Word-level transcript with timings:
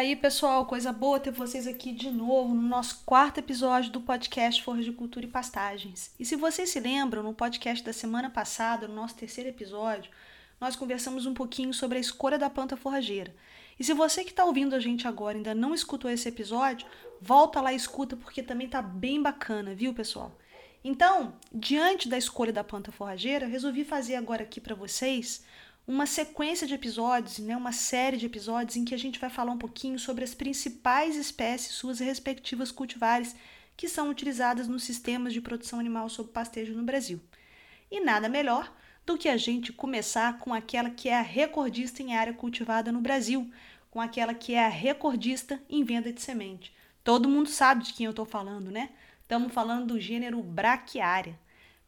aí, 0.00 0.16
pessoal, 0.16 0.64
coisa 0.64 0.94
boa 0.94 1.20
ter 1.20 1.30
vocês 1.30 1.66
aqui 1.66 1.92
de 1.92 2.10
novo 2.10 2.54
no 2.54 2.62
nosso 2.62 3.02
quarto 3.04 3.36
episódio 3.36 3.92
do 3.92 4.00
podcast 4.00 4.62
Forra 4.62 4.82
de 4.82 4.92
Cultura 4.92 5.26
e 5.26 5.28
Pastagens. 5.28 6.10
E 6.18 6.24
se 6.24 6.36
vocês 6.36 6.70
se 6.70 6.80
lembram, 6.80 7.22
no 7.22 7.34
podcast 7.34 7.84
da 7.84 7.92
semana 7.92 8.30
passada, 8.30 8.88
no 8.88 8.94
nosso 8.94 9.14
terceiro 9.14 9.50
episódio, 9.50 10.10
nós 10.58 10.74
conversamos 10.74 11.26
um 11.26 11.34
pouquinho 11.34 11.74
sobre 11.74 11.98
a 11.98 12.00
escolha 12.00 12.38
da 12.38 12.48
planta 12.48 12.78
forrageira. 12.78 13.34
E 13.78 13.84
se 13.84 13.92
você 13.92 14.24
que 14.24 14.30
está 14.30 14.42
ouvindo 14.42 14.74
a 14.74 14.80
gente 14.80 15.06
agora 15.06 15.36
ainda 15.36 15.54
não 15.54 15.74
escutou 15.74 16.10
esse 16.10 16.26
episódio, 16.26 16.88
volta 17.20 17.60
lá 17.60 17.70
e 17.70 17.76
escuta 17.76 18.16
porque 18.16 18.42
também 18.42 18.68
tá 18.68 18.80
bem 18.80 19.20
bacana, 19.20 19.74
viu, 19.74 19.92
pessoal? 19.92 20.34
Então, 20.82 21.34
diante 21.52 22.08
da 22.08 22.16
escolha 22.16 22.54
da 22.54 22.64
planta 22.64 22.90
forrageira, 22.90 23.46
resolvi 23.46 23.84
fazer 23.84 24.14
agora 24.14 24.44
aqui 24.44 24.62
para 24.62 24.74
vocês 24.74 25.44
uma 25.90 26.06
sequência 26.06 26.68
de 26.68 26.74
episódios, 26.74 27.40
né, 27.40 27.56
uma 27.56 27.72
série 27.72 28.16
de 28.16 28.24
episódios 28.24 28.76
em 28.76 28.84
que 28.84 28.94
a 28.94 28.98
gente 28.98 29.18
vai 29.18 29.28
falar 29.28 29.50
um 29.50 29.58
pouquinho 29.58 29.98
sobre 29.98 30.22
as 30.22 30.32
principais 30.32 31.16
espécies, 31.16 31.72
suas 31.72 31.98
respectivas 31.98 32.70
cultivares, 32.70 33.34
que 33.76 33.88
são 33.88 34.08
utilizadas 34.08 34.68
nos 34.68 34.84
sistemas 34.84 35.32
de 35.32 35.40
produção 35.40 35.80
animal 35.80 36.08
sob 36.08 36.30
pastejo 36.30 36.74
no 36.74 36.84
Brasil. 36.84 37.20
E 37.90 37.98
nada 37.98 38.28
melhor 38.28 38.72
do 39.04 39.18
que 39.18 39.28
a 39.28 39.36
gente 39.36 39.72
começar 39.72 40.38
com 40.38 40.54
aquela 40.54 40.90
que 40.90 41.08
é 41.08 41.18
a 41.18 41.22
recordista 41.22 42.00
em 42.04 42.14
área 42.14 42.34
cultivada 42.34 42.92
no 42.92 43.00
Brasil, 43.00 43.50
com 43.90 44.00
aquela 44.00 44.32
que 44.32 44.54
é 44.54 44.64
a 44.64 44.68
recordista 44.68 45.60
em 45.68 45.82
venda 45.82 46.12
de 46.12 46.22
semente. 46.22 46.72
Todo 47.02 47.28
mundo 47.28 47.48
sabe 47.48 47.82
de 47.82 47.94
quem 47.94 48.06
eu 48.06 48.10
estou 48.10 48.24
falando, 48.24 48.70
né? 48.70 48.90
Estamos 49.22 49.52
falando 49.52 49.86
do 49.88 50.00
gênero 50.00 50.40
Braquiária. 50.40 51.36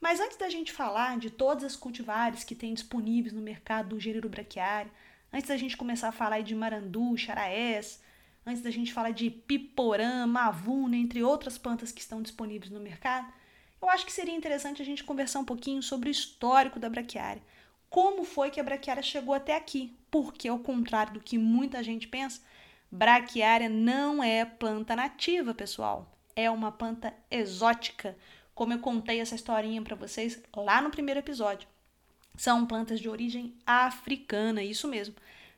Mas 0.02 0.18
antes 0.18 0.36
da 0.36 0.50
gente 0.50 0.72
falar 0.72 1.16
de 1.16 1.30
todas 1.30 1.62
as 1.62 1.76
cultivares 1.76 2.42
que 2.42 2.56
tem 2.56 2.74
disponíveis 2.74 3.32
no 3.32 3.40
mercado 3.40 3.90
do 3.90 4.00
gênero 4.00 4.28
braquiário, 4.28 4.90
antes 5.32 5.46
da 5.46 5.56
gente 5.56 5.76
começar 5.76 6.08
a 6.08 6.12
falar 6.12 6.42
de 6.42 6.56
marandu, 6.56 7.16
charaés, 7.16 8.02
antes 8.44 8.60
da 8.60 8.70
gente 8.72 8.92
falar 8.92 9.12
de 9.12 9.30
piporã, 9.30 10.26
mavuna, 10.26 10.96
entre 10.96 11.22
outras 11.22 11.56
plantas 11.56 11.92
que 11.92 12.00
estão 12.00 12.20
disponíveis 12.20 12.72
no 12.72 12.80
mercado, 12.80 13.32
eu 13.80 13.88
acho 13.88 14.04
que 14.04 14.12
seria 14.12 14.34
interessante 14.34 14.82
a 14.82 14.84
gente 14.84 15.04
conversar 15.04 15.38
um 15.38 15.44
pouquinho 15.44 15.80
sobre 15.80 16.08
o 16.08 16.10
histórico 16.10 16.80
da 16.80 16.90
braquiária. 16.90 17.42
Como 17.88 18.24
foi 18.24 18.50
que 18.50 18.58
a 18.58 18.64
braquiária 18.64 19.04
chegou 19.04 19.36
até 19.36 19.54
aqui? 19.54 19.96
Porque, 20.10 20.48
ao 20.48 20.58
contrário 20.58 21.14
do 21.14 21.20
que 21.20 21.38
muita 21.38 21.80
gente 21.80 22.08
pensa, 22.08 22.42
braquiária 22.90 23.68
não 23.68 24.20
é 24.20 24.44
planta 24.44 24.96
nativa, 24.96 25.54
pessoal. 25.54 26.10
É 26.34 26.50
uma 26.50 26.72
planta 26.72 27.14
exótica 27.30 28.16
como 28.54 28.72
eu 28.72 28.78
contei 28.78 29.20
essa 29.20 29.34
historinha 29.34 29.82
para 29.82 29.96
vocês 29.96 30.42
lá 30.56 30.80
no 30.80 30.90
primeiro 30.90 31.20
episódio. 31.20 31.68
São 32.36 32.66
plantas 32.66 33.00
de 33.00 33.08
origem 33.08 33.54
africana, 33.66 34.62
isso 34.62 34.88
mesmo. 34.88 35.14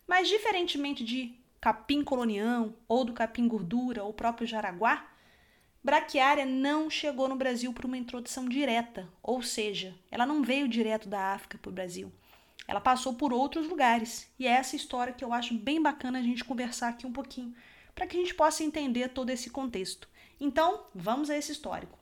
Mas 0.07 0.29
diferentemente 0.29 1.05
de 1.05 1.35
capim 1.61 2.05
colonião 2.05 2.75
ou 2.87 3.05
do 3.05 3.13
capim 3.13 3.49
gordura 3.49 4.05
ou 4.05 4.13
próprio 4.13 4.47
jaraguá, 4.47 5.09
braquiária 5.83 6.45
não 6.45 6.91
chegou 6.91 7.29
no 7.29 7.37
Brasil 7.37 7.73
por 7.73 7.85
uma 7.85 7.97
introdução 7.97 8.49
direta, 8.49 9.09
ou 9.23 9.43
seja, 9.43 9.95
ela 10.11 10.27
não 10.27 10.43
veio 10.43 10.69
direto 10.69 11.09
da 11.09 11.33
África 11.33 11.59
para 11.59 11.69
o 11.71 11.73
Brasil. 11.73 12.13
Ela 12.67 12.81
passou 12.81 13.15
por 13.15 13.33
outros 13.33 13.69
lugares. 13.69 14.29
E 14.39 14.47
é 14.47 14.53
essa 14.53 14.77
história 14.77 15.13
que 15.13 15.25
eu 15.25 15.33
acho 15.33 15.55
bem 15.55 15.81
bacana 15.81 16.19
a 16.19 16.23
gente 16.23 16.45
conversar 16.45 16.89
aqui 16.89 17.07
um 17.07 17.13
pouquinho, 17.13 17.55
para 17.95 18.07
que 18.07 18.17
a 18.17 18.21
gente 18.21 18.35
possa 18.35 18.65
entender 18.65 19.09
todo 19.09 19.31
esse 19.31 19.51
contexto. 19.51 20.09
Então, 20.41 20.85
vamos 20.95 21.31
a 21.31 21.37
esse 21.37 21.53
histórico. 21.53 21.99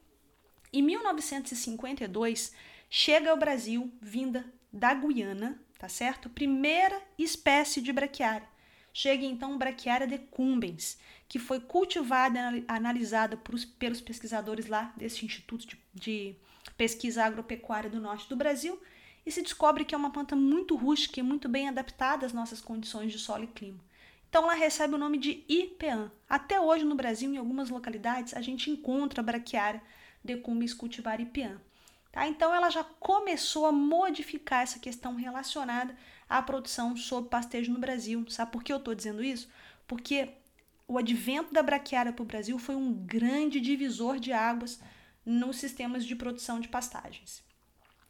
Em 0.73 0.81
1952, 0.81 2.51
chega 2.89 3.31
ao 3.31 3.37
Brasil, 3.37 3.93
vinda 4.01 4.51
da 4.73 4.95
Guiana, 4.95 5.61
tá 5.79 5.87
certo? 5.87 6.31
Primeira 6.31 6.99
espécie 7.19 7.83
de 7.83 7.93
braquiária. 7.93 8.49
Chega 8.91 9.25
então 9.25 9.59
Braquiária 9.59 10.07
decumbens, 10.07 10.99
que 11.29 11.39
foi 11.39 11.61
cultivada 11.61 12.57
e 12.57 12.65
analisada 12.67 13.37
por, 13.37 13.55
pelos 13.79 14.01
pesquisadores 14.01 14.67
lá 14.67 14.95
desse 14.97 15.27
Instituto 15.27 15.67
de, 15.67 15.79
de 15.93 16.37
Pesquisa 16.77 17.25
Agropecuária 17.25 17.91
do 17.91 18.01
Norte 18.01 18.29
do 18.29 18.37
Brasil 18.37 18.81
e 19.27 19.31
se 19.31 19.43
descobre 19.43 19.85
que 19.85 19.95
é 19.95 19.99
uma 19.99 20.11
planta 20.11 20.35
muito 20.35 20.75
rústica 20.75 21.21
e 21.21 21.23
muito 21.23 21.51
bem 21.51 21.69
adaptada 21.69 22.25
às 22.25 22.33
nossas 22.33 22.63
condições 22.63 23.13
de 23.13 23.19
solo 23.19 23.45
e 23.45 23.49
clima. 23.49 23.81
Então 24.29 24.45
ela 24.45 24.55
recebe 24.55 24.95
o 24.95 24.99
nome 24.99 25.19
de 25.19 25.45
IPAN. 25.49 26.11
Até 26.27 26.59
hoje 26.59 26.85
no 26.85 26.95
Brasil, 26.95 27.33
em 27.33 27.37
algumas 27.37 27.69
localidades, 27.69 28.35
a 28.35 28.41
gente 28.41 28.71
encontra 28.71 29.23
braquiária 29.23 29.83
decumbens 30.25 30.75
cultivar 30.75 31.21
ipiã. 31.21 31.61
Tá? 32.11 32.29
Então 32.29 32.55
ela 32.55 32.69
já 32.69 32.85
começou 32.85 33.67
a 33.67 33.73
modificar 33.73 34.63
essa 34.63 34.79
questão 34.79 35.17
relacionada 35.17 35.97
à 36.29 36.43
produção 36.43 36.97
sob 36.97 37.29
pastejo 37.29 37.73
no 37.73 37.79
Brasil. 37.79 38.25
Sabe 38.29 38.53
por 38.53 38.63
que 38.63 38.73
eu 38.73 38.77
estou 38.77 38.95
dizendo 38.95 39.25
isso? 39.25 39.49
Porque 39.87 40.29
o 40.87 40.99
advento 40.99 41.55
da 41.55 41.63
braquiária 41.63 42.13
para 42.13 42.23
o 42.23 42.27
Brasil 42.27 42.59
foi 42.59 42.75
um 42.75 42.93
grande 42.93 43.61
divisor 43.61 44.19
de 44.19 44.33
águas 44.33 44.79
nos 45.25 45.57
sistemas 45.57 46.05
de 46.05 46.15
produção 46.15 46.61
de 46.61 46.69
pastagens. 46.69 47.43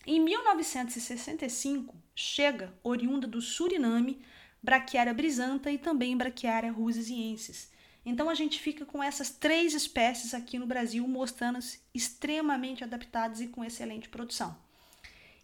Em 0.05 0.19
1965, 0.19 1.95
chega, 2.15 2.75
oriunda 2.83 3.27
do 3.29 3.41
Suriname, 3.41 4.21
braquiária 4.61 5.15
brisanta 5.15 5.71
e 5.71 5.79
também 5.79 6.17
braquiária 6.17 6.73
rusesiensis, 6.73 7.71
então 8.05 8.29
a 8.29 8.35
gente 8.35 8.61
fica 8.61 8.85
com 8.85 9.03
essas 9.03 9.31
três 9.31 9.75
espécies 9.75 10.35
aqui 10.35 10.59
no 10.59 10.67
Brasil 10.67 11.07
mostrando-se 11.07 11.81
extremamente 11.95 12.83
adaptadas 12.83 13.41
e 13.41 13.49
com 13.49 13.65
excelente 13.65 14.09
produção. 14.09 14.57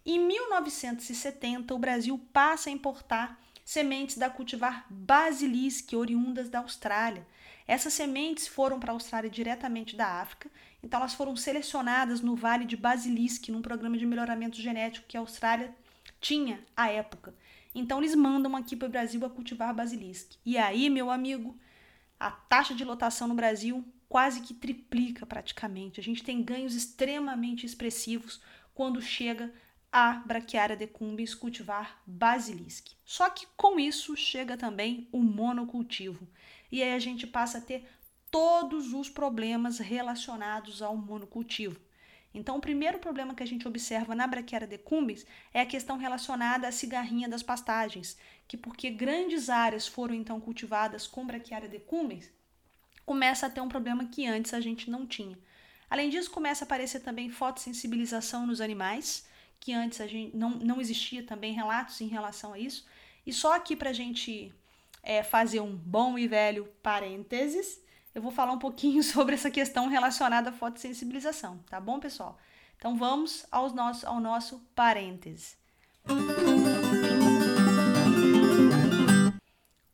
Em 0.05 0.19
1970, 0.19 1.73
o 1.73 1.79
Brasil 1.79 2.19
passa 2.33 2.69
a 2.69 2.73
importar 2.73 3.39
sementes 3.63 4.17
da 4.17 4.29
cultivar 4.29 4.85
Basilisque, 4.89 5.95
oriundas 5.95 6.49
da 6.49 6.59
Austrália. 6.59 7.25
Essas 7.67 7.93
sementes 7.93 8.47
foram 8.47 8.79
para 8.79 8.91
a 8.91 8.95
Austrália 8.95 9.29
diretamente 9.29 9.95
da 9.95 10.07
África, 10.21 10.49
então 10.81 10.99
elas 10.99 11.13
foram 11.13 11.35
selecionadas 11.35 12.19
no 12.19 12.35
Vale 12.35 12.65
de 12.65 12.75
Basilisque, 12.75 13.51
num 13.51 13.61
programa 13.61 13.97
de 13.97 14.07
melhoramento 14.07 14.59
genético 14.59 15.05
que 15.07 15.15
a 15.15 15.19
Austrália 15.19 15.71
tinha 16.19 16.59
à 16.75 16.89
época. 16.89 17.35
Então 17.75 17.99
eles 17.99 18.15
mandam 18.15 18.55
aqui 18.55 18.75
para 18.75 18.87
o 18.87 18.91
Brasil 18.91 19.23
a 19.23 19.29
cultivar 19.29 19.73
Basilisque. 19.73 20.37
E 20.43 20.57
aí, 20.57 20.89
meu 20.89 21.11
amigo, 21.11 21.55
a 22.19 22.29
taxa 22.29 22.73
de 22.75 22.83
lotação 22.83 23.27
no 23.27 23.35
Brasil 23.35 23.85
quase 24.09 24.41
que 24.41 24.53
triplica 24.53 25.25
praticamente. 25.25 25.99
A 25.99 26.03
gente 26.03 26.23
tem 26.23 26.43
ganhos 26.43 26.75
extremamente 26.75 27.65
expressivos 27.65 28.41
quando 28.73 29.01
chega 29.01 29.53
a 29.91 30.13
Brachiaria 30.13 30.75
decumbens 30.75 31.33
cultivar 31.33 32.01
basilisque. 32.05 32.95
Só 33.05 33.29
que 33.29 33.47
com 33.55 33.79
isso 33.79 34.15
chega 34.15 34.57
também 34.57 35.07
o 35.11 35.21
monocultivo. 35.21 36.27
E 36.71 36.83
aí 36.83 36.93
a 36.93 36.99
gente 36.99 37.25
passa 37.25 37.59
a 37.59 37.61
ter 37.61 37.87
todos 38.29 38.93
os 38.93 39.09
problemas 39.09 39.79
relacionados 39.79 40.81
ao 40.81 40.95
monocultivo. 40.95 41.79
Então, 42.31 42.57
o 42.57 42.61
primeiro 42.61 42.99
problema 42.99 43.33
que 43.33 43.41
a 43.41 43.47
gente 43.47 43.67
observa 43.67 44.13
na 44.13 44.27
Brachiaria 44.27 44.67
decumbens 44.67 45.25
é 45.51 45.61
a 45.61 45.65
questão 45.65 45.97
relacionada 45.97 46.67
à 46.67 46.71
cigarrinha 46.71 47.27
das 47.27 47.41
pastagens, 47.41 48.17
que 48.49 48.57
porque 48.57 48.89
grandes 48.89 49.47
áreas 49.47 49.87
foram 49.87 50.15
então 50.15 50.41
cultivadas 50.41 51.05
com 51.05 51.23
Brachiaria 51.23 51.69
decumbens, 51.69 52.31
começa 53.05 53.45
a 53.45 53.49
ter 53.49 53.61
um 53.61 53.69
problema 53.69 54.05
que 54.05 54.25
antes 54.25 54.55
a 54.55 54.59
gente 54.59 54.89
não 54.89 55.05
tinha. 55.05 55.37
Além 55.87 56.09
disso, 56.09 56.31
começa 56.31 56.63
a 56.63 56.65
aparecer 56.65 57.01
também 57.01 57.29
fotossensibilização 57.29 58.47
nos 58.47 58.59
animais, 58.59 59.27
que 59.59 59.71
antes 59.71 60.01
a 60.01 60.07
gente 60.07 60.35
não, 60.35 60.49
não 60.49 60.81
existia 60.81 61.21
também 61.21 61.53
relatos 61.53 62.01
em 62.01 62.07
relação 62.07 62.53
a 62.53 62.59
isso. 62.59 62.87
E 63.23 63.31
só 63.31 63.55
aqui 63.55 63.75
para 63.75 63.91
a 63.91 63.93
gente 63.93 64.51
é, 65.03 65.21
fazer 65.21 65.59
um 65.59 65.75
bom 65.75 66.17
e 66.17 66.27
velho 66.27 66.65
parênteses, 66.81 67.79
eu 68.15 68.21
vou 68.21 68.31
falar 68.31 68.53
um 68.53 68.59
pouquinho 68.59 69.03
sobre 69.05 69.35
essa 69.35 69.51
questão 69.51 69.87
relacionada 69.87 70.49
à 70.49 70.53
fotossensibilização, 70.53 71.59
tá 71.69 71.79
bom, 71.79 71.99
pessoal? 71.99 72.39
Então 72.77 72.97
vamos 72.97 73.45
aos 73.51 73.73
nossos, 73.73 74.03
ao 74.05 74.19
nosso 74.19 74.59
parêntese. 74.73 75.55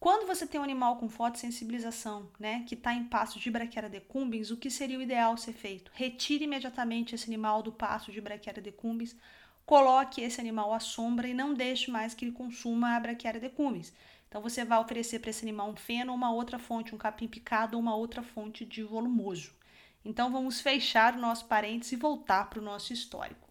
Quando 0.06 0.28
você 0.28 0.46
tem 0.46 0.62
um 0.62 0.64
animal 0.64 0.98
com 0.98 1.10
fotossensibilização, 1.10 2.30
né, 2.40 2.64
que 2.68 2.76
está 2.76 2.94
em 2.94 3.06
pasto 3.06 3.40
de 3.40 3.50
Brachiara 3.50 3.90
decumbens, 3.90 4.52
o 4.52 4.56
que 4.56 4.70
seria 4.70 5.00
o 5.00 5.02
ideal 5.02 5.36
ser 5.36 5.54
feito? 5.54 5.92
Retire 5.96 6.44
imediatamente 6.44 7.16
esse 7.16 7.26
animal 7.26 7.64
do 7.64 7.72
pasto 7.72 8.12
de 8.12 8.22
Brachiara 8.22 8.62
decumbens, 8.62 9.16
coloque 9.66 10.22
esse 10.22 10.40
animal 10.40 10.72
à 10.72 10.80
sombra 10.80 11.28
e 11.28 11.34
não 11.34 11.56
deixe 11.56 11.90
mais 11.90 12.14
que 12.14 12.24
ele 12.24 12.34
consuma 12.34 12.96
a 12.96 13.00
Brachiara 13.00 13.40
decumbens. 13.40 13.92
Então 14.30 14.44
você 14.44 14.64
vai 14.64 14.78
oferecer 14.78 15.18
para 15.18 15.32
esse 15.32 15.44
animal 15.44 15.72
um 15.72 15.76
feno 15.76 16.12
ou 16.12 16.18
uma 16.20 16.32
outra 16.32 16.60
fonte, 16.60 16.94
um 16.94 17.00
capim 17.00 17.28
picado 17.28 17.76
ou 17.76 17.82
uma 17.82 17.96
outra 17.96 18.22
fonte 18.22 18.64
de 18.64 18.84
volumoso. 18.84 19.56
Então 20.06 20.32
vamos 20.32 20.62
fechar 20.62 21.16
o 21.16 21.20
nosso 21.20 21.46
parênteses 21.46 21.94
e 21.94 21.96
voltar 21.96 22.48
para 22.48 22.60
o 22.60 22.64
nosso 22.64 22.94
histórico. 22.94 23.50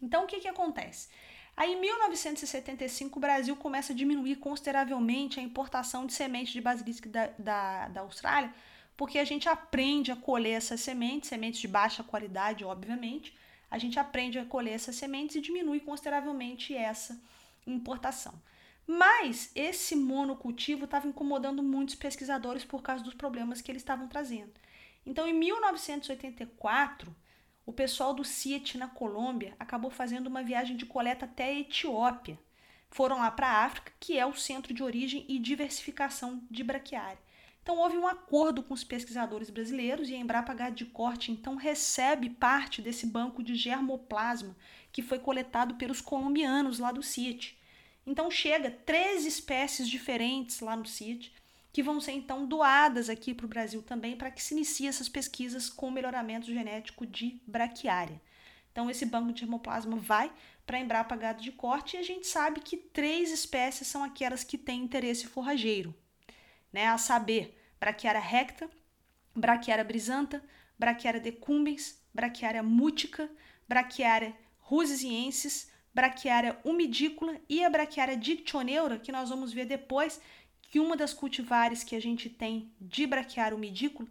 Então 0.00 0.22
o 0.22 0.26
que, 0.28 0.38
que 0.38 0.48
acontece? 0.48 1.08
Aí 1.56 1.74
em 1.74 1.80
1975 1.80 3.18
o 3.18 3.20
Brasil 3.20 3.54
começa 3.56 3.92
a 3.92 3.96
diminuir 3.96 4.36
consideravelmente 4.36 5.38
a 5.38 5.42
importação 5.42 6.06
de 6.06 6.12
sementes 6.12 6.52
de 6.52 6.60
basilisco 6.60 7.08
da, 7.08 7.26
da, 7.38 7.88
da 7.88 8.00
Austrália, 8.00 8.52
porque 8.96 9.18
a 9.18 9.24
gente 9.24 9.48
aprende 9.48 10.10
a 10.10 10.16
colher 10.16 10.52
essas 10.52 10.80
sementes, 10.80 11.28
sementes 11.28 11.60
de 11.60 11.68
baixa 11.68 12.02
qualidade, 12.02 12.64
obviamente, 12.64 13.36
a 13.70 13.78
gente 13.78 13.98
aprende 13.98 14.38
a 14.38 14.44
colher 14.44 14.74
essas 14.74 14.96
sementes 14.96 15.36
e 15.36 15.40
diminui 15.40 15.80
consideravelmente 15.80 16.74
essa 16.74 17.18
importação. 17.66 18.34
Mas 18.86 19.50
esse 19.54 19.94
monocultivo 19.96 20.84
estava 20.84 21.06
incomodando 21.06 21.62
muitos 21.62 21.94
pesquisadores 21.94 22.64
por 22.64 22.82
causa 22.82 23.02
dos 23.02 23.14
problemas 23.14 23.60
que 23.60 23.70
eles 23.70 23.82
estavam 23.82 24.08
trazendo. 24.08 24.52
Então, 25.06 25.26
em 25.26 25.32
1984, 25.32 27.14
o 27.64 27.72
pessoal 27.72 28.12
do 28.12 28.24
CIET 28.24 28.76
na 28.76 28.88
Colômbia 28.88 29.54
acabou 29.58 29.90
fazendo 29.90 30.26
uma 30.26 30.42
viagem 30.42 30.76
de 30.76 30.84
coleta 30.84 31.24
até 31.24 31.44
a 31.44 31.60
Etiópia. 31.60 32.38
Foram 32.90 33.18
lá 33.18 33.30
para 33.30 33.48
a 33.48 33.64
África, 33.64 33.92
que 33.98 34.18
é 34.18 34.26
o 34.26 34.34
centro 34.34 34.74
de 34.74 34.82
origem 34.82 35.24
e 35.28 35.38
diversificação 35.38 36.42
de 36.50 36.62
braquiária. 36.62 37.18
Então 37.62 37.78
houve 37.78 37.96
um 37.96 38.08
acordo 38.08 38.62
com 38.62 38.74
os 38.74 38.82
pesquisadores 38.82 39.48
brasileiros 39.48 40.08
e 40.08 40.14
a 40.14 40.18
Embrapa 40.18 40.52
Gado 40.52 40.74
de 40.74 40.84
Corte 40.84 41.30
então 41.30 41.54
recebe 41.54 42.28
parte 42.28 42.82
desse 42.82 43.06
banco 43.06 43.42
de 43.42 43.54
germoplasma 43.54 44.56
que 44.90 45.00
foi 45.00 45.20
coletado 45.20 45.76
pelos 45.76 46.00
colombianos 46.00 46.80
lá 46.80 46.90
do 46.90 47.02
CIT. 47.02 47.56
Então 48.04 48.28
chega 48.28 48.68
três 48.68 49.24
espécies 49.24 49.88
diferentes 49.88 50.58
lá 50.58 50.74
no 50.74 50.84
CIT 50.84 51.32
que 51.72 51.82
vão 51.82 52.00
ser 52.00 52.12
então 52.12 52.46
doadas 52.46 53.08
aqui 53.08 53.32
para 53.32 53.46
o 53.46 53.48
Brasil 53.48 53.82
também 53.82 54.16
para 54.16 54.30
que 54.30 54.42
se 54.42 54.54
inicie 54.54 54.86
essas 54.86 55.08
pesquisas 55.08 55.68
com 55.68 55.90
melhoramento 55.90 56.46
genético 56.46 57.06
de 57.06 57.40
braquiária. 57.46 58.20
Então 58.70 58.90
esse 58.90 59.06
banco 59.06 59.32
de 59.32 59.40
germoplasma 59.40 59.96
vai 59.96 60.30
para 60.66 60.78
Embrapa 60.78 61.16
Gado 61.16 61.42
de 61.42 61.52
Corte 61.52 61.96
e 61.96 62.00
a 62.00 62.02
gente 62.02 62.26
sabe 62.26 62.60
que 62.60 62.76
três 62.76 63.30
espécies 63.30 63.88
são 63.88 64.04
aquelas 64.04 64.44
que 64.44 64.58
têm 64.58 64.82
interesse 64.82 65.26
forrageiro 65.26 65.94
né, 66.72 66.86
a 66.88 66.96
saber, 66.96 67.58
Brachiara 67.78 68.18
recta, 68.18 68.70
Brachiara 69.36 69.84
brisanta, 69.84 70.42
Brachiara 70.78 71.20
decumbens, 71.20 72.00
Brachiara 72.14 72.62
mútica, 72.62 73.30
Brachiara 73.68 74.34
rusesiensis, 74.58 75.70
Brachiara 75.94 76.58
umidícula 76.64 77.38
e 77.48 77.62
a 77.62 77.68
Brachiara 77.68 78.16
dictioneura, 78.16 78.98
que 78.98 79.12
nós 79.12 79.28
vamos 79.28 79.52
ver 79.52 79.66
depois 79.66 80.20
que 80.72 80.80
uma 80.80 80.96
das 80.96 81.12
cultivares 81.12 81.84
que 81.84 81.94
a 81.94 82.00
gente 82.00 82.30
tem 82.30 82.72
de 82.80 83.06
Brachiara 83.06 83.54
umidícula 83.54 84.08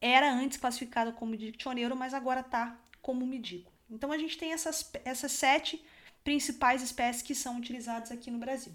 era 0.00 0.32
antes 0.32 0.56
classificada 0.56 1.10
como 1.10 1.36
dictioneiro, 1.36 1.96
mas 1.96 2.14
agora 2.14 2.42
está 2.42 2.78
como 3.02 3.24
umidícula. 3.24 3.74
Então 3.90 4.12
a 4.12 4.16
gente 4.16 4.38
tem 4.38 4.52
essas, 4.52 4.88
essas 5.04 5.32
sete 5.32 5.84
principais 6.22 6.80
espécies 6.80 7.22
que 7.22 7.34
são 7.34 7.58
utilizadas 7.58 8.12
aqui 8.12 8.30
no 8.30 8.38
Brasil. 8.38 8.72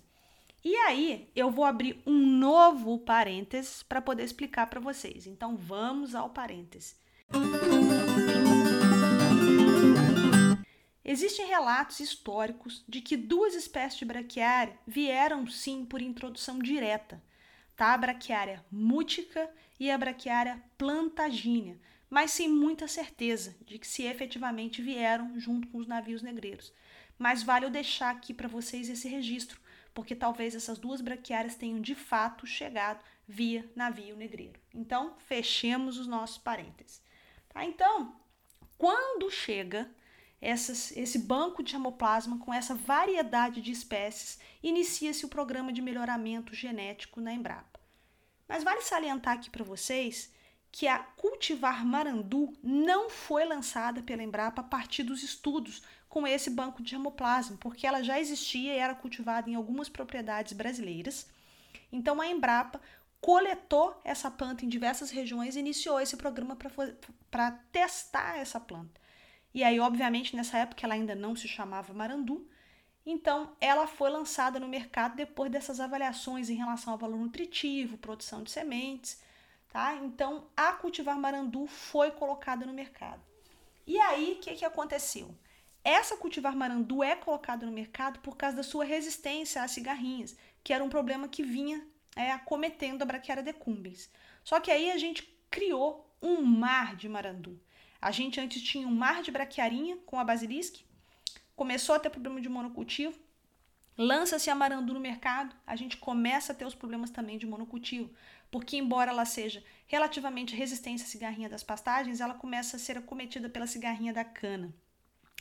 E 0.62 0.75
aí, 0.75 1.31
eu 1.33 1.50
vou 1.50 1.63
abrir 1.63 2.01
um 2.06 2.19
novo 2.19 3.00
parênteses 3.00 3.81
para 3.81 4.01
poder 4.01 4.23
explicar 4.23 4.67
para 4.67 4.81
vocês. 4.81 5.25
Então, 5.25 5.56
vamos 5.56 6.15
ao 6.15 6.31
parênteses. 6.31 6.97
Existem 11.07 11.46
relatos 11.46 12.00
históricos 12.00 12.84
de 12.90 13.00
que 13.00 13.16
duas 13.16 13.54
espécies 13.54 14.00
de 14.00 14.06
braquiária 14.06 14.75
vieram 14.88 15.46
sim 15.46 15.86
por 15.86 16.02
introdução 16.02 16.57
direta, 16.57 17.22
tá? 17.75 17.94
A 17.94 17.98
braquiária 17.98 18.66
mútica 18.72 19.48
e 19.80 19.92
a 19.92 20.00
braquiária 20.00 20.60
plantagínea, 20.80 21.80
mas 22.10 22.31
sem 22.31 22.50
muita 22.50 22.88
certeza 22.88 23.56
de 23.63 23.78
que 23.78 23.86
se 23.86 24.02
efetivamente 24.02 24.81
vieram 24.81 25.40
junto 25.40 25.68
com 25.68 25.78
os 25.78 25.86
navios 25.86 26.24
negreiros. 26.24 26.74
Mas 27.19 27.44
vale 27.44 27.66
eu 27.66 27.69
deixar 27.69 28.10
aqui 28.10 28.34
para 28.34 28.48
vocês 28.48 28.90
esse 28.90 29.08
registro, 29.08 29.62
porque 29.94 30.16
talvez 30.16 30.56
essas 30.56 30.80
duas 30.80 31.01
braquiárias 31.01 31.54
tenham 31.54 31.80
de 31.80 31.94
fato 31.94 32.48
chegado 32.48 33.04
via 33.28 33.69
navio 33.75 34.16
negreiro. 34.16 34.60
Então, 34.74 35.16
fechemos 35.19 36.00
os 36.00 36.08
nossos 36.08 36.40
parênteses. 36.40 37.00
Tá? 37.50 37.63
Então, 37.63 38.19
quando 38.75 39.30
chega 39.30 39.88
essas, 40.42 40.92
esse 40.96 41.20
banco 41.20 41.64
de 41.64 41.76
hemoplasma 41.76 42.38
com 42.40 42.54
essa 42.54 42.76
variedade 42.76 43.62
de 43.62 43.72
espécies, 43.72 44.40
inicia-se 44.62 45.26
o 45.26 45.30
programa 45.30 45.72
de 45.72 45.82
melhoramento 45.82 46.54
genético 46.54 47.22
na 47.22 47.34
Embrapa. 47.34 47.80
Mas 48.48 48.64
vale 48.64 48.82
salientar 48.82 49.34
aqui 49.34 49.50
para 49.50 49.64
vocês 49.64 50.32
que 50.72 50.88
a 50.88 51.00
cultivar 51.00 51.86
marandu 51.86 52.54
não 52.62 53.10
foi 53.10 53.46
lançada 53.46 54.04
pela 54.04 54.22
Embrapa 54.22 54.62
a 54.62 54.66
partir 54.66 55.04
dos 55.04 55.24
estudos 55.24 55.82
com 56.10 56.28
esse 56.28 56.50
banco 56.50 56.84
de 56.84 56.92
germoplasma, 56.92 57.58
porque 57.58 57.88
ela 57.88 58.04
já 58.04 58.20
existia 58.20 58.74
e 58.74 58.78
era 58.78 58.94
cultivada 58.94 59.50
em 59.50 59.56
algumas 59.56 59.90
propriedades 59.90 60.54
brasileiras. 60.54 61.28
Então 61.92 62.20
a 62.20 62.28
Embrapa 62.28 62.82
coletou 63.22 64.00
essa 64.04 64.30
planta 64.30 64.66
em 64.66 64.70
diversas 64.70 65.10
regiões 65.10 65.56
e 65.56 65.60
iniciou 65.60 66.00
esse 66.00 66.16
programa 66.16 66.58
para 67.32 67.52
testar 67.72 68.38
essa 68.38 68.60
planta. 68.60 69.05
E 69.56 69.63
aí, 69.63 69.80
obviamente, 69.80 70.36
nessa 70.36 70.57
época 70.57 70.86
ela 70.86 70.96
ainda 70.96 71.16
não 71.16 71.34
se 71.34 71.48
chamava 71.48 71.94
Marandu, 71.94 72.46
então 73.06 73.56
ela 73.62 73.88
foi 73.88 74.10
lançada 74.10 74.60
no 74.60 74.68
mercado 74.68 75.16
depois 75.16 75.50
dessas 75.50 75.80
avaliações 75.80 76.50
em 76.50 76.56
relação 76.56 76.92
ao 76.92 77.00
valor 77.00 77.18
nutritivo, 77.18 77.98
produção 77.98 78.44
de 78.44 78.52
sementes, 78.52 79.22
tá? 79.69 79.96
Então 79.96 80.50
a 80.57 80.74
cultivar 80.74 81.18
Marandu 81.18 81.68
foi 81.68 82.12
colocada 82.12 82.66
no 82.66 82.74
mercado. 82.74 83.22
E 83.88 83.98
aí, 83.98 84.34
o 84.34 84.42
que, 84.42 84.56
que 84.56 84.66
aconteceu? 84.66 85.34
Essa 85.86 86.18
cultivar 86.18 86.56
marandu 86.56 87.01
é 87.04 87.16
colocada 87.16 87.66
no 87.66 87.72
mercado 87.72 88.19
por 88.19 88.36
causa 88.36 88.58
da 88.58 88.63
sua 88.63 88.84
resistência 88.84 89.63
às 89.63 89.72
cigarrinhas, 89.72 90.36
que 90.63 90.74
era 90.74 90.84
um 90.84 90.90
problema 90.90 91.30
que 91.30 91.44
vinha 91.44 91.88
é, 92.16 92.31
acometendo 92.31 93.04
a 93.04 93.06
braquiária 93.06 93.44
decumbens. 93.44 94.10
Só 94.44 94.60
que 94.60 94.72
aí 94.72 94.90
a 94.92 94.98
gente 94.98 95.24
criou 95.50 96.10
um 96.22 96.42
mar 96.42 96.96
de 96.96 97.08
marandu. 97.08 97.58
A 98.01 98.12
gente 98.12 98.39
antes 98.39 98.62
tinha 98.62 98.88
um 98.88 98.95
mar 98.95 99.21
de 99.21 99.31
braquiarinha 99.31 99.97
com 100.06 100.19
a 100.19 100.24
basilisque, 100.24 100.86
começou 101.56 101.95
a 101.95 102.00
ter 102.00 102.09
problema 102.09 102.42
de 102.42 102.50
monocultivo, 102.50 103.18
lança-se 103.97 104.50
a 104.50 104.56
marandu 104.56 104.94
no 104.94 105.00
mercado, 105.00 105.56
a 105.65 105.75
gente 105.75 105.97
começa 105.97 106.51
a 106.51 106.56
ter 106.56 106.65
os 106.65 106.75
problemas 106.75 107.09
também 107.09 107.38
de 107.38 107.45
monocultivo, 107.45 108.13
porque 108.51 108.77
embora 108.77 109.12
ela 109.12 109.25
seja 109.25 109.63
relativamente 109.88 110.55
resistente 110.55 111.03
à 111.03 111.05
cigarrinha 111.05 111.50
das 111.50 111.63
pastagens, 111.63 112.22
ela 112.22 112.34
começa 112.34 112.77
a 112.77 112.79
ser 112.79 112.98
acometida 112.98 113.50
pela 113.50 113.67
cigarrinha 113.67 114.13
da 114.13 114.24
cana. 114.24 114.74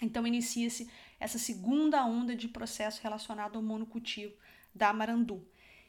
Então 0.03 0.27
inicia-se 0.27 0.91
essa 1.21 1.39
segunda 1.39 2.05
onda 2.05 2.35
de 2.35 2.49
processo 2.49 3.01
relacionado 3.03 3.57
ao 3.57 3.63
monocultivo 3.63 4.35
da 4.75 4.93
marandu. 4.93 5.47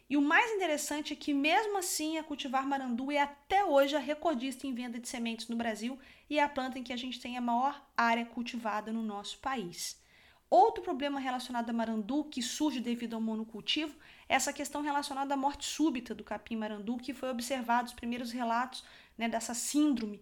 E 0.07 0.15
o 0.15 0.21
mais 0.21 0.51
interessante 0.51 1.13
é 1.13 1.15
que, 1.15 1.33
mesmo 1.33 1.79
assim, 1.79 2.17
a 2.17 2.23
cultivar 2.23 2.67
marandu 2.67 3.11
é 3.11 3.19
até 3.19 3.65
hoje 3.65 3.95
a 3.95 3.99
recordista 3.99 4.67
em 4.67 4.73
venda 4.73 4.99
de 4.99 5.07
sementes 5.07 5.47
no 5.47 5.55
Brasil 5.55 5.97
e 6.29 6.37
é 6.37 6.43
a 6.43 6.49
planta 6.49 6.77
em 6.77 6.83
que 6.83 6.93
a 6.93 6.97
gente 6.97 7.19
tem 7.19 7.37
a 7.37 7.41
maior 7.41 7.83
área 7.97 8.25
cultivada 8.25 8.93
no 8.93 9.01
nosso 9.01 9.39
país. 9.39 9.99
Outro 10.47 10.83
problema 10.83 11.19
relacionado 11.19 11.71
a 11.71 11.73
marandu 11.73 12.23
que 12.25 12.41
surge 12.41 12.79
devido 12.79 13.15
ao 13.15 13.21
monocultivo 13.21 13.97
é 14.29 14.35
essa 14.35 14.53
questão 14.53 14.83
relacionada 14.83 15.33
à 15.33 15.37
morte 15.37 15.65
súbita 15.65 16.13
do 16.13 16.23
capim 16.23 16.55
marandu, 16.55 16.97
que 16.97 17.13
foi 17.13 17.29
observado 17.31 17.87
os 17.87 17.93
primeiros 17.93 18.31
relatos 18.31 18.83
né, 19.17 19.27
dessa 19.27 19.55
síndrome 19.55 20.21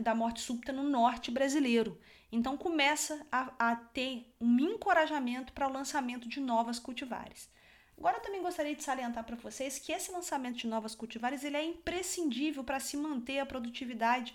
da 0.00 0.14
morte 0.14 0.42
súbita 0.42 0.70
no 0.70 0.82
norte 0.82 1.30
brasileiro. 1.30 1.98
Então 2.30 2.58
começa 2.58 3.26
a, 3.32 3.70
a 3.70 3.76
ter 3.76 4.30
um 4.38 4.58
encorajamento 4.60 5.52
para 5.54 5.68
o 5.68 5.72
lançamento 5.72 6.28
de 6.28 6.40
novas 6.40 6.78
cultivares. 6.78 7.48
Agora 7.96 8.18
eu 8.18 8.22
também 8.22 8.42
gostaria 8.42 8.74
de 8.74 8.82
salientar 8.82 9.24
para 9.24 9.36
vocês 9.36 9.78
que 9.78 9.92
esse 9.92 10.10
lançamento 10.10 10.56
de 10.56 10.66
novas 10.66 10.94
cultivares 10.94 11.44
ele 11.44 11.56
é 11.56 11.64
imprescindível 11.64 12.64
para 12.64 12.80
se 12.80 12.96
manter 12.96 13.38
a 13.38 13.46
produtividade 13.46 14.34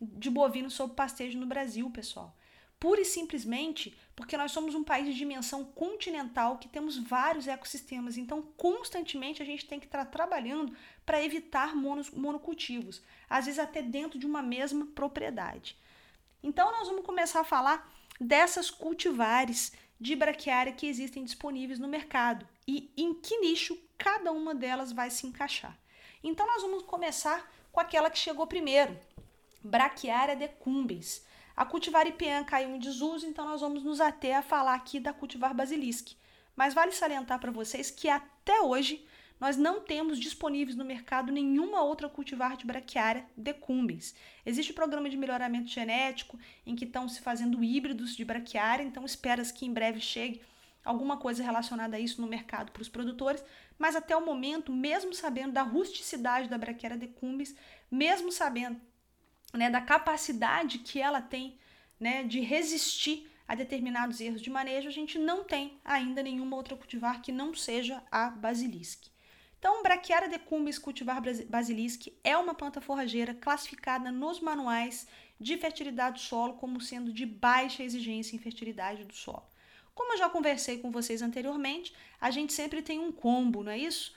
de 0.00 0.30
bovino 0.30 0.70
sob 0.70 0.94
pastejo 0.94 1.38
no 1.38 1.46
Brasil, 1.46 1.90
pessoal. 1.90 2.34
Pura 2.78 3.02
e 3.02 3.04
simplesmente 3.04 3.94
porque 4.16 4.36
nós 4.36 4.52
somos 4.52 4.74
um 4.74 4.82
país 4.82 5.06
de 5.06 5.14
dimensão 5.14 5.64
continental 5.64 6.56
que 6.56 6.68
temos 6.68 6.96
vários 6.96 7.46
ecossistemas, 7.46 8.16
então 8.16 8.42
constantemente 8.56 9.42
a 9.42 9.46
gente 9.46 9.66
tem 9.66 9.78
que 9.78 9.86
estar 9.86 10.04
trabalhando 10.06 10.74
para 11.04 11.22
evitar 11.22 11.74
monocultivos, 11.76 13.02
às 13.28 13.44
vezes 13.44 13.58
até 13.58 13.82
dentro 13.82 14.18
de 14.18 14.24
uma 14.24 14.40
mesma 14.40 14.86
propriedade. 14.86 15.76
Então 16.42 16.72
nós 16.72 16.88
vamos 16.88 17.04
começar 17.04 17.40
a 17.40 17.44
falar 17.44 17.92
dessas 18.18 18.70
cultivares 18.70 19.72
de 20.00 20.16
braquiária 20.16 20.72
que 20.72 20.86
existem 20.86 21.24
disponíveis 21.24 21.78
no 21.78 21.86
mercado 21.86 22.48
e 22.66 22.90
em 22.96 23.12
que 23.12 23.36
nicho 23.38 23.78
cada 23.98 24.32
uma 24.32 24.54
delas 24.54 24.92
vai 24.92 25.10
se 25.10 25.26
encaixar. 25.26 25.78
Então 26.24 26.46
nós 26.46 26.62
vamos 26.62 26.82
começar 26.84 27.52
com 27.70 27.80
aquela 27.80 28.10
que 28.10 28.18
chegou 28.18 28.46
primeiro, 28.46 28.98
Braquiária 29.62 30.34
decumbens. 30.34 31.22
A 31.54 31.66
cultivar 31.66 32.06
IPM 32.06 32.46
caiu 32.46 32.74
em 32.74 32.78
desuso, 32.78 33.26
então 33.26 33.44
nós 33.44 33.60
vamos 33.60 33.82
nos 33.82 34.00
ater 34.00 34.38
a 34.38 34.42
falar 34.42 34.74
aqui 34.74 34.98
da 34.98 35.12
cultivar 35.12 35.54
basilisque. 35.54 36.16
Mas 36.56 36.72
vale 36.72 36.92
salientar 36.92 37.38
para 37.38 37.50
vocês 37.50 37.90
que 37.90 38.08
até 38.08 38.62
hoje 38.62 39.06
nós 39.40 39.56
não 39.56 39.80
temos 39.80 40.18
disponíveis 40.18 40.76
no 40.76 40.84
mercado 40.84 41.32
nenhuma 41.32 41.82
outra 41.82 42.10
cultivar 42.10 42.58
de 42.58 42.66
braquiária 42.66 43.24
decumbens. 43.34 44.14
Existe 44.44 44.72
um 44.72 44.74
programa 44.74 45.08
de 45.08 45.16
melhoramento 45.16 45.70
genético 45.70 46.38
em 46.66 46.76
que 46.76 46.84
estão 46.84 47.08
se 47.08 47.22
fazendo 47.22 47.64
híbridos 47.64 48.14
de 48.14 48.24
braquiária, 48.24 48.84
então 48.84 49.04
espera-se 49.04 49.54
que 49.54 49.64
em 49.64 49.72
breve 49.72 50.00
chegue 50.00 50.42
alguma 50.84 51.16
coisa 51.16 51.42
relacionada 51.42 51.96
a 51.96 52.00
isso 52.00 52.20
no 52.20 52.26
mercado 52.26 52.70
para 52.70 52.82
os 52.82 52.88
produtores, 52.88 53.42
mas 53.78 53.96
até 53.96 54.14
o 54.14 54.24
momento, 54.24 54.72
mesmo 54.72 55.14
sabendo 55.14 55.52
da 55.52 55.62
rusticidade 55.62 56.48
da 56.48 56.58
braquiária 56.58 56.98
decumbens, 56.98 57.54
mesmo 57.90 58.30
sabendo 58.30 58.78
né, 59.54 59.70
da 59.70 59.80
capacidade 59.80 60.78
que 60.78 61.00
ela 61.00 61.20
tem 61.20 61.58
né, 61.98 62.22
de 62.24 62.40
resistir 62.40 63.30
a 63.48 63.54
determinados 63.54 64.20
erros 64.20 64.40
de 64.40 64.48
manejo, 64.48 64.88
a 64.88 64.92
gente 64.92 65.18
não 65.18 65.44
tem 65.44 65.78
ainda 65.84 66.22
nenhuma 66.22 66.56
outra 66.56 66.76
cultivar 66.76 67.20
que 67.20 67.32
não 67.32 67.54
seja 67.54 68.02
a 68.10 68.30
basilisque. 68.30 69.09
Então, 69.60 69.82
Brachiara 69.82 70.26
decumbens 70.26 70.78
cultivar 70.78 71.22
basilisque 71.46 72.18
é 72.24 72.34
uma 72.34 72.54
planta 72.54 72.80
forrageira 72.80 73.34
classificada 73.34 74.10
nos 74.10 74.40
manuais 74.40 75.06
de 75.38 75.54
fertilidade 75.58 76.14
do 76.14 76.20
solo 76.20 76.54
como 76.54 76.80
sendo 76.80 77.12
de 77.12 77.26
baixa 77.26 77.82
exigência 77.82 78.34
em 78.34 78.38
fertilidade 78.38 79.04
do 79.04 79.12
solo. 79.12 79.46
Como 79.94 80.14
eu 80.14 80.18
já 80.18 80.30
conversei 80.30 80.78
com 80.78 80.90
vocês 80.90 81.20
anteriormente, 81.20 81.94
a 82.18 82.30
gente 82.30 82.54
sempre 82.54 82.80
tem 82.80 82.98
um 82.98 83.12
combo, 83.12 83.62
não 83.62 83.70
é 83.70 83.76
isso? 83.76 84.14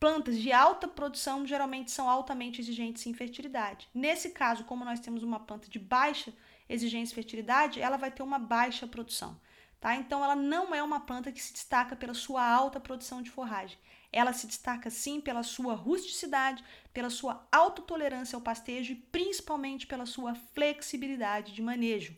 Plantas 0.00 0.36
de 0.36 0.50
alta 0.50 0.88
produção 0.88 1.46
geralmente 1.46 1.92
são 1.92 2.10
altamente 2.10 2.60
exigentes 2.60 3.06
em 3.06 3.14
fertilidade. 3.14 3.88
Nesse 3.94 4.30
caso, 4.30 4.64
como 4.64 4.84
nós 4.84 4.98
temos 4.98 5.22
uma 5.22 5.38
planta 5.38 5.68
de 5.68 5.78
baixa 5.78 6.34
exigência 6.68 7.12
e 7.12 7.14
fertilidade, 7.14 7.80
ela 7.80 7.96
vai 7.96 8.10
ter 8.10 8.24
uma 8.24 8.40
baixa 8.40 8.88
produção. 8.88 9.40
Tá? 9.80 9.94
Então, 9.94 10.24
ela 10.24 10.34
não 10.34 10.74
é 10.74 10.82
uma 10.82 10.98
planta 10.98 11.30
que 11.30 11.40
se 11.40 11.52
destaca 11.52 11.94
pela 11.94 12.14
sua 12.14 12.44
alta 12.44 12.80
produção 12.80 13.22
de 13.22 13.30
forragem. 13.30 13.78
Ela 14.12 14.32
se 14.32 14.46
destaca 14.46 14.90
sim 14.90 15.20
pela 15.20 15.42
sua 15.42 15.74
rusticidade, 15.74 16.62
pela 16.92 17.08
sua 17.08 17.46
autotolerância 17.50 18.36
ao 18.36 18.42
pastejo 18.42 18.92
e 18.92 18.96
principalmente 18.96 19.86
pela 19.86 20.04
sua 20.04 20.34
flexibilidade 20.34 21.52
de 21.52 21.62
manejo. 21.62 22.14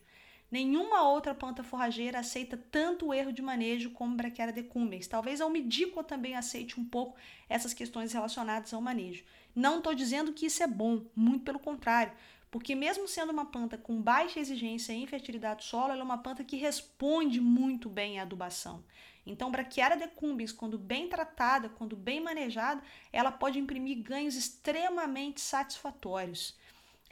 Nenhuma 0.50 1.08
outra 1.08 1.34
planta 1.34 1.64
forrageira 1.64 2.20
aceita 2.20 2.56
tanto 2.56 3.06
o 3.06 3.14
erro 3.14 3.32
de 3.32 3.42
manejo 3.42 3.90
como 3.90 4.16
Brachiara 4.16 4.52
decumbens. 4.52 5.06
Talvez 5.06 5.40
a 5.40 5.46
umidícola 5.46 6.04
também 6.04 6.36
aceite 6.36 6.78
um 6.78 6.84
pouco 6.84 7.16
essas 7.48 7.74
questões 7.74 8.12
relacionadas 8.12 8.72
ao 8.72 8.80
manejo. 8.80 9.24
Não 9.54 9.78
estou 9.78 9.94
dizendo 9.94 10.32
que 10.32 10.46
isso 10.46 10.62
é 10.62 10.66
bom, 10.66 11.04
muito 11.14 11.44
pelo 11.44 11.58
contrário. 11.58 12.12
Porque 12.52 12.76
mesmo 12.76 13.08
sendo 13.08 13.32
uma 13.32 13.46
planta 13.46 13.76
com 13.76 14.00
baixa 14.00 14.38
exigência 14.38 14.92
em 14.92 15.04
fertilidade 15.08 15.56
do 15.56 15.64
solo, 15.64 15.90
ela 15.90 16.02
é 16.02 16.04
uma 16.04 16.18
planta 16.18 16.44
que 16.44 16.54
responde 16.54 17.40
muito 17.40 17.88
bem 17.88 18.20
à 18.20 18.22
adubação. 18.22 18.84
Então, 19.26 19.50
Brachiara 19.50 19.96
decumbens, 19.96 20.52
quando 20.52 20.78
bem 20.78 21.08
tratada, 21.08 21.68
quando 21.68 21.96
bem 21.96 22.20
manejada, 22.20 22.82
ela 23.12 23.32
pode 23.32 23.58
imprimir 23.58 24.02
ganhos 24.02 24.36
extremamente 24.36 25.40
satisfatórios. 25.40 26.56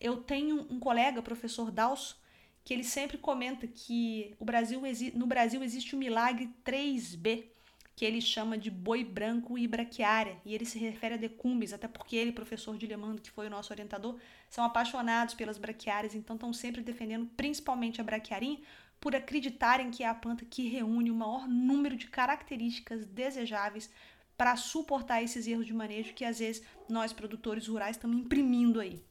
Eu 0.00 0.18
tenho 0.18 0.66
um 0.70 0.78
colega, 0.78 1.22
professor 1.22 1.70
Dalso, 1.70 2.20
que 2.64 2.74
ele 2.74 2.84
sempre 2.84 3.18
comenta 3.18 3.66
que 3.66 4.34
o 4.38 4.44
Brasil, 4.44 4.80
no 5.14 5.26
Brasil 5.26 5.62
existe 5.64 5.94
o 5.94 5.98
milagre 5.98 6.50
3B, 6.64 7.46
que 7.94 8.04
ele 8.04 8.20
chama 8.20 8.56
de 8.56 8.70
boi 8.70 9.04
branco 9.04 9.58
e 9.58 9.68
braquiária, 9.68 10.36
e 10.44 10.54
ele 10.54 10.64
se 10.64 10.78
refere 10.78 11.14
a 11.14 11.18
decumbes, 11.18 11.72
até 11.72 11.86
porque 11.86 12.16
ele, 12.16 12.32
professor 12.32 12.76
de 12.76 12.86
Lemando, 12.86 13.20
que 13.20 13.30
foi 13.30 13.46
o 13.46 13.50
nosso 13.50 13.72
orientador, 13.72 14.18
são 14.48 14.64
apaixonados 14.64 15.34
pelas 15.34 15.58
braquiárias, 15.58 16.14
então 16.14 16.36
estão 16.36 16.52
sempre 16.52 16.82
defendendo 16.82 17.26
principalmente 17.36 18.00
a 18.00 18.04
braquiarinha, 18.04 18.60
por 19.02 19.16
acreditarem 19.16 19.90
que 19.90 20.04
é 20.04 20.08
a 20.08 20.14
planta 20.14 20.44
que 20.44 20.68
reúne 20.68 21.10
o 21.10 21.14
maior 21.14 21.48
número 21.48 21.96
de 21.96 22.06
características 22.06 23.04
desejáveis 23.04 23.90
para 24.38 24.56
suportar 24.56 25.20
esses 25.22 25.46
erros 25.48 25.66
de 25.66 25.74
manejo 25.74 26.14
que 26.14 26.24
às 26.24 26.38
vezes 26.38 26.62
nós 26.88 27.12
produtores 27.12 27.66
rurais 27.66 27.96
estamos 27.96 28.16
imprimindo 28.16 28.80
aí. 28.80 29.04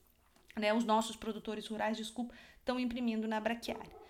Né? 0.57 0.73
Os 0.73 0.85
nossos 0.85 1.17
produtores 1.17 1.67
rurais, 1.67 1.97
desculpa, 1.97 2.33
estão 2.57 2.79
imprimindo 2.79 3.27
na 3.27 3.39
braquiária 3.41 4.01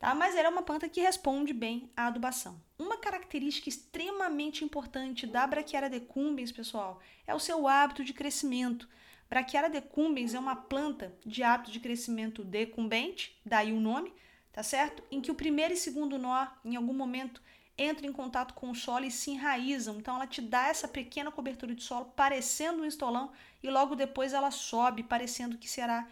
tá? 0.00 0.14
Mas 0.14 0.34
ela 0.34 0.48
é 0.48 0.50
uma 0.50 0.62
planta 0.62 0.88
que 0.88 1.00
responde 1.00 1.52
bem 1.52 1.92
à 1.96 2.06
adubação. 2.06 2.60
Uma 2.76 2.96
característica 2.96 3.68
extremamente 3.68 4.64
importante 4.64 5.26
da 5.26 5.46
Brachiara 5.46 5.88
decumbens, 5.88 6.50
pessoal, 6.50 7.00
é 7.26 7.34
o 7.34 7.38
seu 7.38 7.68
hábito 7.68 8.02
de 8.02 8.12
crescimento. 8.12 8.88
Brachiara 9.28 9.70
decumbens 9.70 10.34
é 10.34 10.38
uma 10.38 10.56
planta 10.56 11.14
de 11.24 11.42
hábito 11.44 11.70
de 11.70 11.78
crescimento 11.78 12.42
decumbente, 12.42 13.38
daí 13.46 13.72
o 13.72 13.78
nome, 13.78 14.12
tá 14.60 14.64
certo? 14.64 15.02
Em 15.10 15.22
que 15.22 15.30
o 15.30 15.34
primeiro 15.34 15.72
e 15.72 15.76
segundo 15.76 16.18
nó, 16.18 16.46
em 16.62 16.76
algum 16.76 16.92
momento, 16.92 17.42
entram 17.78 18.06
em 18.06 18.12
contato 18.12 18.52
com 18.52 18.70
o 18.70 18.74
solo 18.74 19.06
e 19.06 19.10
se 19.10 19.30
enraizam. 19.30 19.96
Então, 19.96 20.16
ela 20.16 20.26
te 20.26 20.42
dá 20.42 20.68
essa 20.68 20.86
pequena 20.86 21.32
cobertura 21.32 21.74
de 21.74 21.82
solo, 21.82 22.12
parecendo 22.14 22.82
um 22.82 22.84
estolão, 22.84 23.32
e 23.62 23.70
logo 23.70 23.96
depois 23.96 24.34
ela 24.34 24.50
sobe, 24.50 25.02
parecendo 25.02 25.56
que 25.56 25.66
será 25.66 26.06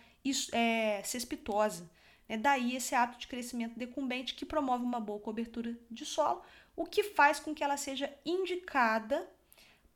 é, 0.52 1.02
cespitosa. 1.04 1.90
É 2.26 2.38
daí 2.38 2.74
esse 2.74 2.94
ato 2.94 3.18
de 3.18 3.26
crescimento 3.26 3.78
decumbente 3.78 4.34
que 4.34 4.46
promove 4.46 4.82
uma 4.82 4.98
boa 4.98 5.20
cobertura 5.20 5.78
de 5.90 6.06
solo, 6.06 6.40
o 6.74 6.86
que 6.86 7.02
faz 7.02 7.38
com 7.38 7.54
que 7.54 7.62
ela 7.62 7.76
seja 7.76 8.10
indicada 8.24 9.28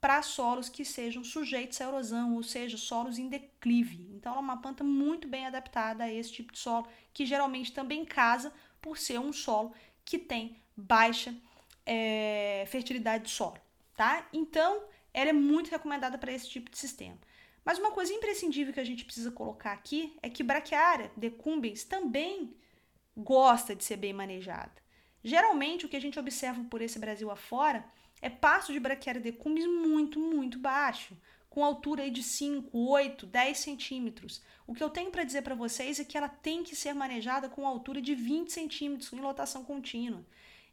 para 0.03 0.21
solos 0.21 0.69
que 0.69 0.85
sejam 0.85 1.23
sujeitos 1.23 1.81
à 1.81 1.85
erosão, 1.85 2.35
ou 2.35 2.43
seja, 2.43 2.77
solos 2.77 3.19
em 3.19 3.29
declive. 3.29 4.09
Então, 4.11 4.33
ela 4.33 4.41
é 4.41 4.45
uma 4.45 4.61
planta 4.61 4.83
muito 4.83 5.29
bem 5.29 5.47
adaptada 5.47 6.03
a 6.03 6.13
esse 6.13 6.33
tipo 6.33 6.53
de 6.53 6.59
solo, 6.59 6.89
que 7.15 7.25
geralmente 7.25 7.73
também 7.73 8.05
casa 8.05 8.53
por 8.81 8.99
ser 8.99 9.21
um 9.21 9.33
solo 9.33 9.73
que 10.05 10.19
tem 10.19 10.57
baixa 10.77 11.33
é, 11.87 12.65
fertilidade 12.67 13.27
de 13.27 13.31
solo, 13.31 13.57
tá? 13.97 14.27
Então, 14.33 14.83
ela 15.15 15.31
é 15.31 15.33
muito 15.33 15.71
recomendada 15.71 16.19
para 16.19 16.33
esse 16.33 16.51
tipo 16.51 16.69
de 16.69 16.79
sistema. 16.79 17.17
Mas 17.65 17.79
uma 17.79 17.93
coisa 17.93 18.13
imprescindível 18.13 18.75
que 18.75 18.81
a 18.81 18.85
gente 18.85 19.05
precisa 19.05 19.31
colocar 19.31 19.71
aqui 19.71 20.17
é 20.21 20.29
que 20.29 20.43
Brachiaria 20.43 21.13
decumbens 21.17 21.85
também 21.85 22.57
gosta 23.17 23.73
de 23.73 23.85
ser 23.85 23.99
bem 23.99 24.13
manejada. 24.13 24.83
Geralmente, 25.23 25.87
o 25.87 25.89
que 25.89 25.97
a 25.97 26.01
gente 26.01 26.19
observa 26.19 26.65
por 26.65 26.83
esse 26.83 26.99
Brasil 26.99 27.31
afora 27.31 27.85
é 28.23 28.31
passo 28.31 28.73
de 28.73 28.79
Brachiaria 28.79 29.21
decumbens 29.21 29.67
muito, 29.67 30.19
muito 30.21 30.59
baixo, 30.59 31.15
com 31.51 31.65
altura 31.65 32.05
aí 32.05 32.11
de 32.11 32.23
5, 32.23 32.79
8, 32.79 33.27
10 33.27 33.59
centímetros. 33.59 34.41
O 34.67 34.73
que 34.75 34.83
eu 34.83 34.89
tenho 34.89 35.11
para 35.11 35.25
dizer 35.25 35.43
para 35.43 35.57
vocês 35.57 36.01
é 36.01 36.05
que 36.05 36.17
ela 36.17 36.29
tem 36.29 36.63
que 36.63 36.77
ser 36.77 36.95
manejada 36.95 37.49
com 37.49 37.67
altura 37.67 38.01
de 38.01 38.15
20 38.15 38.51
centímetros 38.51 39.13
em 39.13 39.21
lotação 39.21 39.65
contínua. 39.65 40.25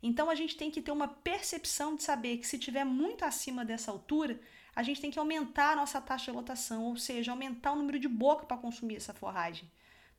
Então 0.01 0.29
a 0.29 0.35
gente 0.35 0.55
tem 0.55 0.71
que 0.71 0.81
ter 0.81 0.91
uma 0.91 1.07
percepção 1.07 1.95
de 1.95 2.03
saber 2.03 2.37
que 2.37 2.47
se 2.47 2.57
tiver 2.57 2.85
muito 2.85 3.25
acima 3.25 3.65
dessa 3.65 3.91
altura, 3.91 4.39
a 4.73 4.83
gente 4.83 5.01
tem 5.01 5.11
que 5.11 5.19
aumentar 5.19 5.73
a 5.73 5.75
nossa 5.75 5.99
taxa 5.99 6.31
de 6.31 6.37
lotação, 6.37 6.85
ou 6.85 6.95
seja, 6.95 7.31
aumentar 7.31 7.73
o 7.73 7.75
número 7.75 7.99
de 7.99 8.07
boca 8.07 8.45
para 8.45 8.55
consumir 8.55 8.95
essa 8.95 9.13
forragem. 9.13 9.69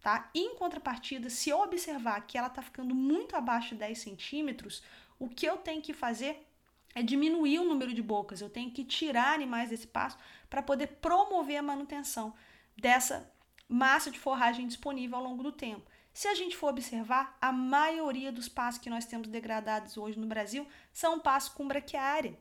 Tá? 0.03 0.31
Em 0.35 0.55
contrapartida, 0.57 1.31
se 1.31 1.49
eu 1.49 1.61
observar 1.61 2.27
que 2.27 2.37
ela 2.37 2.49
está 2.49 2.61
ficando 2.61 2.95
muito 2.95 3.37
abaixo 3.37 3.71
de 3.71 3.77
10 3.77 3.99
centímetros, 3.99 4.83
o 5.19 5.29
que 5.29 5.47
eu 5.47 5.59
tenho 5.59 5.81
que 5.81 5.95
fazer 5.95 6.50
é 6.95 7.03
diminuir 7.03 7.59
o 7.59 7.65
número 7.65 7.93
de 7.93 8.03
bocas. 8.03 8.41
Eu 8.41 8.51
tenho 8.51 8.71
que 8.71 8.85
tirar 8.85 9.35
animais 9.35 9.71
desse 9.71 9.87
pasto 9.87 10.23
para 10.49 10.63
poder 10.63 10.87
promover 11.01 11.57
a 11.57 11.63
manutenção 11.63 12.35
dessa 12.77 13.31
massa 13.69 14.11
de 14.11 14.19
forragem 14.19 14.67
disponível 14.67 15.19
ao 15.19 15.25
longo 15.25 15.43
do 15.43 15.53
tempo. 15.53 15.89
Se 16.13 16.27
a 16.27 16.35
gente 16.35 16.57
for 16.57 16.71
observar, 16.71 17.37
a 17.41 17.53
maioria 17.53 18.33
dos 18.33 18.49
pastos 18.49 18.83
que 18.83 18.91
nós 18.91 19.07
temos 19.07 19.29
degradados 19.29 19.97
hoje 19.97 20.19
no 20.19 20.27
Brasil 20.27 20.67
são 20.93 21.21
pastos 21.21 21.55
com 21.55 21.69
braquiária 21.69 22.37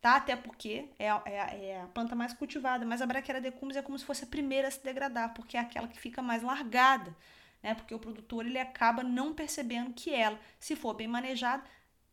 tá? 0.00 0.16
Até 0.16 0.34
porque 0.34 0.88
é, 0.98 1.06
é, 1.06 1.70
é, 1.70 1.82
a 1.82 1.86
planta 1.88 2.14
mais 2.14 2.32
cultivada, 2.32 2.84
mas 2.86 3.02
a 3.02 3.06
Brachiara 3.06 3.40
decumbens 3.40 3.76
é 3.76 3.82
como 3.82 3.98
se 3.98 4.04
fosse 4.04 4.24
a 4.24 4.26
primeira 4.26 4.68
a 4.68 4.70
se 4.70 4.82
degradar, 4.82 5.34
porque 5.34 5.56
é 5.56 5.60
aquela 5.60 5.88
que 5.88 6.00
fica 6.00 6.22
mais 6.22 6.42
largada, 6.42 7.14
né? 7.62 7.74
Porque 7.74 7.94
o 7.94 7.98
produtor 7.98 8.46
ele 8.46 8.58
acaba 8.58 9.02
não 9.02 9.34
percebendo 9.34 9.92
que 9.92 10.12
ela, 10.14 10.38
se 10.58 10.74
for 10.74 10.94
bem 10.94 11.08
manejada, 11.08 11.62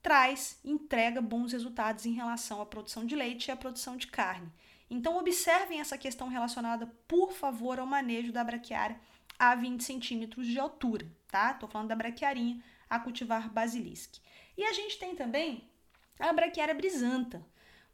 traz, 0.08 0.58
entrega 0.64 1.20
bons 1.20 1.52
resultados 1.52 2.06
em 2.06 2.14
relação 2.14 2.62
à 2.62 2.66
produção 2.66 3.06
de 3.06 3.14
leite 3.14 3.48
e 3.48 3.52
à 3.52 3.58
produção 3.58 3.98
de 3.98 4.08
carne. 4.08 4.50
Então 4.90 5.18
observem 5.18 5.82
essa 5.82 5.98
questão 5.98 6.30
relacionada, 6.30 6.90
por 7.10 7.34
favor, 7.34 7.78
ao 7.78 7.86
manejo 7.86 8.32
da 8.32 8.42
braquiária 8.42 8.98
a 9.38 9.54
20 9.54 9.84
centímetros 9.84 10.48
de 10.48 10.58
altura, 10.58 11.06
tá? 11.28 11.54
Tô 11.54 11.68
falando 11.68 11.90
da 11.90 11.96
braquiarinha 11.96 12.64
a 12.90 12.98
cultivar 12.98 13.52
basilisque. 13.52 14.22
E 14.58 14.64
a 14.64 14.72
gente 14.72 14.98
tem 14.98 15.14
também 15.14 15.70
a 16.18 16.32
braquiária 16.32 16.74
brisanta. 16.74 17.46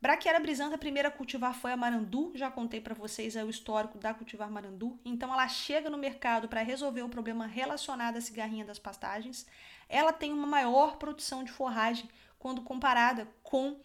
Braquiara 0.04 0.38
brisanta, 0.38 0.76
a 0.76 0.78
primeira 0.78 1.08
a 1.08 1.12
cultivar 1.12 1.54
foi 1.54 1.72
a 1.72 1.78
marandu, 1.78 2.34
já 2.36 2.52
contei 2.52 2.82
para 2.82 2.94
vocês 2.94 3.38
é 3.38 3.44
o 3.46 3.50
histórico 3.50 3.98
da 3.98 4.14
cultivar 4.14 4.52
marandu. 4.52 5.00
Então 5.06 5.32
ela 5.34 5.48
chega 5.48 5.90
no 5.90 5.98
mercado 5.98 6.50
para 6.50 6.62
resolver 6.62 7.04
o 7.04 7.08
problema 7.08 7.48
relacionado 7.48 8.18
à 8.18 8.20
cigarrinha 8.20 8.66
das 8.66 8.78
pastagens. 8.78 9.48
Ela 9.88 10.12
tem 10.12 10.34
uma 10.34 10.46
maior 10.46 10.98
produção 10.98 11.42
de 11.42 11.54
forragem 11.54 12.10
quando 12.38 12.62
comparada 12.64 13.30
com 13.42 13.80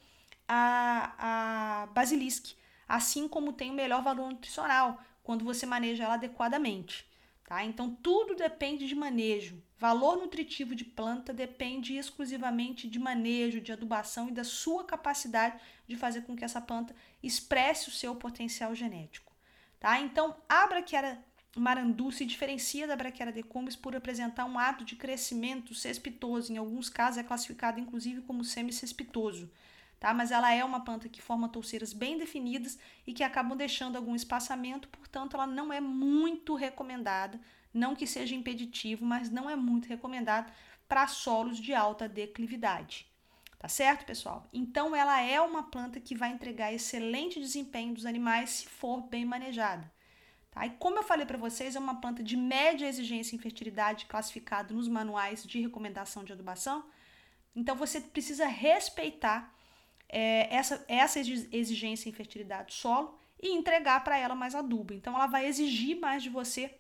a, 0.48 1.84
a 1.84 1.87
basilisque, 1.87 2.56
assim 2.88 3.28
como 3.28 3.52
tem 3.52 3.70
o 3.70 3.75
melhor 3.75 4.02
valor 4.02 4.28
nutricional 4.28 5.00
quando 5.22 5.44
você 5.44 5.66
maneja 5.66 6.02
ela 6.02 6.14
adequadamente. 6.14 7.08
Tá? 7.49 7.64
Então, 7.64 7.95
tudo 8.02 8.35
depende 8.35 8.87
de 8.87 8.95
manejo. 8.95 9.62
Valor 9.78 10.19
nutritivo 10.19 10.75
de 10.75 10.85
planta 10.85 11.33
depende 11.33 11.97
exclusivamente 11.97 12.87
de 12.87 12.99
manejo, 12.99 13.59
de 13.59 13.73
adubação 13.73 14.28
e 14.28 14.33
da 14.33 14.45
sua 14.45 14.85
capacidade 14.85 15.59
de 15.87 15.97
fazer 15.97 16.26
com 16.26 16.37
que 16.37 16.45
essa 16.45 16.61
planta 16.61 16.95
expresse 17.23 17.88
o 17.88 17.90
seu 17.90 18.14
potencial 18.14 18.75
genético. 18.75 19.33
Tá? 19.81 19.99
Então, 19.99 20.37
a 20.47 20.67
braquiária 20.67 21.25
marandu 21.57 22.12
se 22.12 22.26
diferencia 22.26 22.87
da 22.87 22.95
braquiária 22.95 23.33
decumbens 23.33 23.75
por 23.75 23.97
apresentar 23.97 24.45
um 24.45 24.59
ato 24.59 24.85
de 24.85 24.95
crescimento 24.95 25.75
cespitoso. 25.75 26.52
Em 26.52 26.59
alguns 26.59 26.90
casos, 26.90 27.17
é 27.17 27.23
classificado 27.23 27.81
inclusive 27.81 28.21
como 28.21 28.45
semicespitoso 28.45 29.50
tá? 29.99 30.14
Mas 30.14 30.31
ela 30.31 30.52
é 30.52 30.64
uma 30.64 30.85
planta 30.85 31.09
que 31.09 31.23
forma 31.23 31.49
touceiras 31.49 31.93
bem 31.93 32.19
definidas 32.19 32.78
e 33.07 33.12
que 33.12 33.23
acabam 33.23 33.57
deixando 33.57 33.97
algum 33.97 34.14
espaçamento, 34.14 34.88
portanto, 34.88 35.35
ela 35.35 35.47
não 35.47 35.73
é 35.73 35.81
muito 35.81 36.55
recomendada, 36.55 37.40
não 37.73 37.95
que 37.95 38.07
seja 38.07 38.35
impeditivo, 38.35 39.05
mas 39.05 39.31
não 39.31 39.49
é 39.49 39.57
muito 39.57 39.88
recomendada 39.88 40.52
para 40.88 41.07
solos 41.07 41.59
de 41.59 41.75
alta 41.75 42.09
declividade. 42.09 43.07
Tá 43.59 43.67
certo, 43.67 44.07
pessoal? 44.07 44.49
Então, 44.52 44.95
ela 44.95 45.21
é 45.21 45.40
uma 45.40 45.64
planta 45.64 46.00
que 46.00 46.14
vai 46.14 46.31
entregar 46.31 46.73
excelente 46.73 47.40
desempenho 47.40 47.93
dos 47.93 48.07
animais 48.07 48.50
se 48.50 48.67
for 48.69 49.02
bem 49.02 49.25
manejada. 49.25 49.90
Tá? 50.52 50.64
E 50.64 50.71
como 50.71 50.99
eu 50.99 51.02
falei 51.02 51.26
para 51.26 51.37
vocês, 51.37 51.75
é 51.75 51.78
uma 51.78 52.00
planta 52.00 52.23
de 52.23 52.37
média 52.37 52.87
exigência 52.87 53.35
em 53.35 53.38
fertilidade 53.38 54.07
classificada 54.07 54.73
nos 54.73 54.87
manuais 54.87 55.45
de 55.45 55.61
recomendação 55.61 56.23
de 56.23 56.33
adubação. 56.33 56.85
Então, 57.55 57.75
você 57.75 58.00
precisa 58.00 58.47
respeitar 58.47 59.52
é, 60.09 60.55
essa, 60.55 60.85
essa 60.88 61.21
exigência 61.21 62.09
em 62.09 62.12
fertilidade 62.12 62.69
do 62.69 62.73
solo 62.73 63.19
e 63.41 63.50
entregar 63.50 64.03
para 64.03 64.17
ela 64.17 64.35
mais 64.35 64.55
adubo. 64.55 64.95
Então, 64.95 65.15
ela 65.15 65.27
vai 65.27 65.47
exigir 65.47 65.99
mais 65.99 66.23
de 66.23 66.31
você 66.31 66.75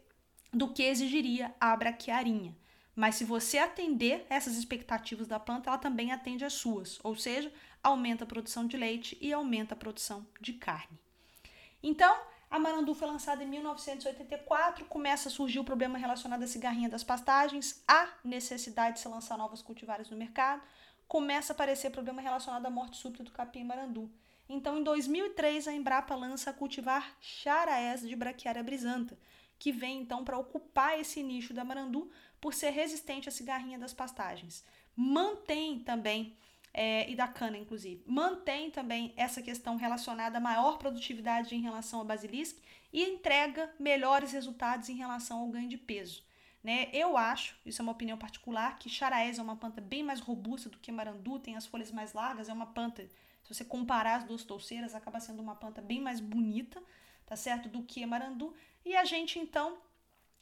do 0.52 0.72
que 0.72 0.82
exigiria 0.82 1.54
a 1.60 1.76
braquiarinha. 1.76 2.56
Mas 2.96 3.14
se 3.14 3.24
você 3.24 3.58
atender 3.58 4.26
essas 4.28 4.56
expectativas 4.56 5.28
da 5.28 5.38
planta, 5.38 5.70
ela 5.70 5.78
também 5.78 6.10
atende 6.10 6.44
as 6.44 6.54
suas, 6.54 6.98
ou 7.04 7.14
seja, 7.14 7.52
aumenta 7.82 8.24
a 8.24 8.26
produção 8.26 8.66
de 8.66 8.76
leite 8.76 9.16
e 9.20 9.32
aumenta 9.32 9.74
a 9.74 9.78
produção 9.78 10.26
de 10.40 10.54
carne. 10.54 10.98
Então, 11.80 12.20
a 12.50 12.58
Marandu 12.58 12.94
foi 12.94 13.06
lançada 13.06 13.44
em 13.44 13.46
1984, 13.46 14.84
começa 14.86 15.28
a 15.28 15.32
surgir 15.32 15.60
o 15.60 15.64
problema 15.64 15.98
relacionado 15.98 16.42
à 16.42 16.46
cigarrinha 16.46 16.88
das 16.88 17.04
pastagens, 17.04 17.84
a 17.86 18.08
necessidade 18.24 18.96
de 18.96 19.00
se 19.00 19.08
lançar 19.08 19.36
novas 19.36 19.62
cultivares 19.62 20.10
no 20.10 20.16
mercado, 20.16 20.62
começa 21.08 21.52
a 21.52 21.54
aparecer 21.54 21.90
problema 21.90 22.20
relacionado 22.20 22.66
à 22.66 22.70
morte 22.70 22.98
súbita 22.98 23.24
do 23.24 23.32
capim 23.32 23.64
marandu. 23.64 24.10
Então, 24.48 24.78
em 24.78 24.84
2003, 24.84 25.66
a 25.66 25.72
Embrapa 25.72 26.14
lança 26.14 26.50
a 26.50 26.52
cultivar 26.52 27.16
charaés 27.20 28.00
de 28.00 28.14
braquiária 28.14 28.62
brisanta, 28.62 29.18
que 29.58 29.72
vem 29.72 30.00
então 30.00 30.24
para 30.24 30.38
ocupar 30.38 31.00
esse 31.00 31.22
nicho 31.22 31.52
da 31.52 31.64
marandu 31.64 32.10
por 32.40 32.54
ser 32.54 32.70
resistente 32.70 33.28
à 33.28 33.32
cigarrinha 33.32 33.78
das 33.78 33.92
pastagens. 33.92 34.64
Mantém 34.94 35.80
também 35.80 36.36
é, 36.72 37.10
e 37.10 37.16
da 37.16 37.26
cana, 37.26 37.58
inclusive. 37.58 38.02
Mantém 38.06 38.70
também 38.70 39.12
essa 39.16 39.42
questão 39.42 39.76
relacionada 39.76 40.38
à 40.38 40.40
maior 40.40 40.78
produtividade 40.78 41.54
em 41.54 41.60
relação 41.60 42.00
ao 42.00 42.04
basilisco 42.04 42.60
e 42.92 43.02
entrega 43.02 43.72
melhores 43.78 44.32
resultados 44.32 44.88
em 44.88 44.94
relação 44.94 45.40
ao 45.40 45.48
ganho 45.48 45.68
de 45.68 45.76
peso. 45.76 46.22
Né? 46.68 46.90
Eu 46.92 47.16
acho, 47.16 47.56
isso 47.64 47.80
é 47.80 47.82
uma 47.82 47.92
opinião 47.92 48.18
particular, 48.18 48.78
que 48.78 48.90
charaés 48.90 49.38
é 49.38 49.42
uma 49.42 49.56
planta 49.56 49.80
bem 49.80 50.02
mais 50.02 50.20
robusta 50.20 50.68
do 50.68 50.76
que 50.76 50.92
marandu, 50.92 51.38
tem 51.38 51.56
as 51.56 51.64
folhas 51.64 51.90
mais 51.90 52.12
largas, 52.12 52.50
é 52.50 52.52
uma 52.52 52.66
planta, 52.66 53.08
se 53.42 53.54
você 53.54 53.64
comparar 53.64 54.16
as 54.16 54.24
duas 54.24 54.44
touceiras, 54.44 54.94
acaba 54.94 55.18
sendo 55.18 55.40
uma 55.40 55.54
planta 55.54 55.80
bem 55.80 55.98
mais 55.98 56.20
bonita, 56.20 56.78
tá 57.24 57.34
certo, 57.36 57.70
do 57.70 57.82
que 57.84 58.04
marandu. 58.04 58.54
E 58.84 58.94
a 58.94 59.02
gente 59.06 59.38
então 59.38 59.78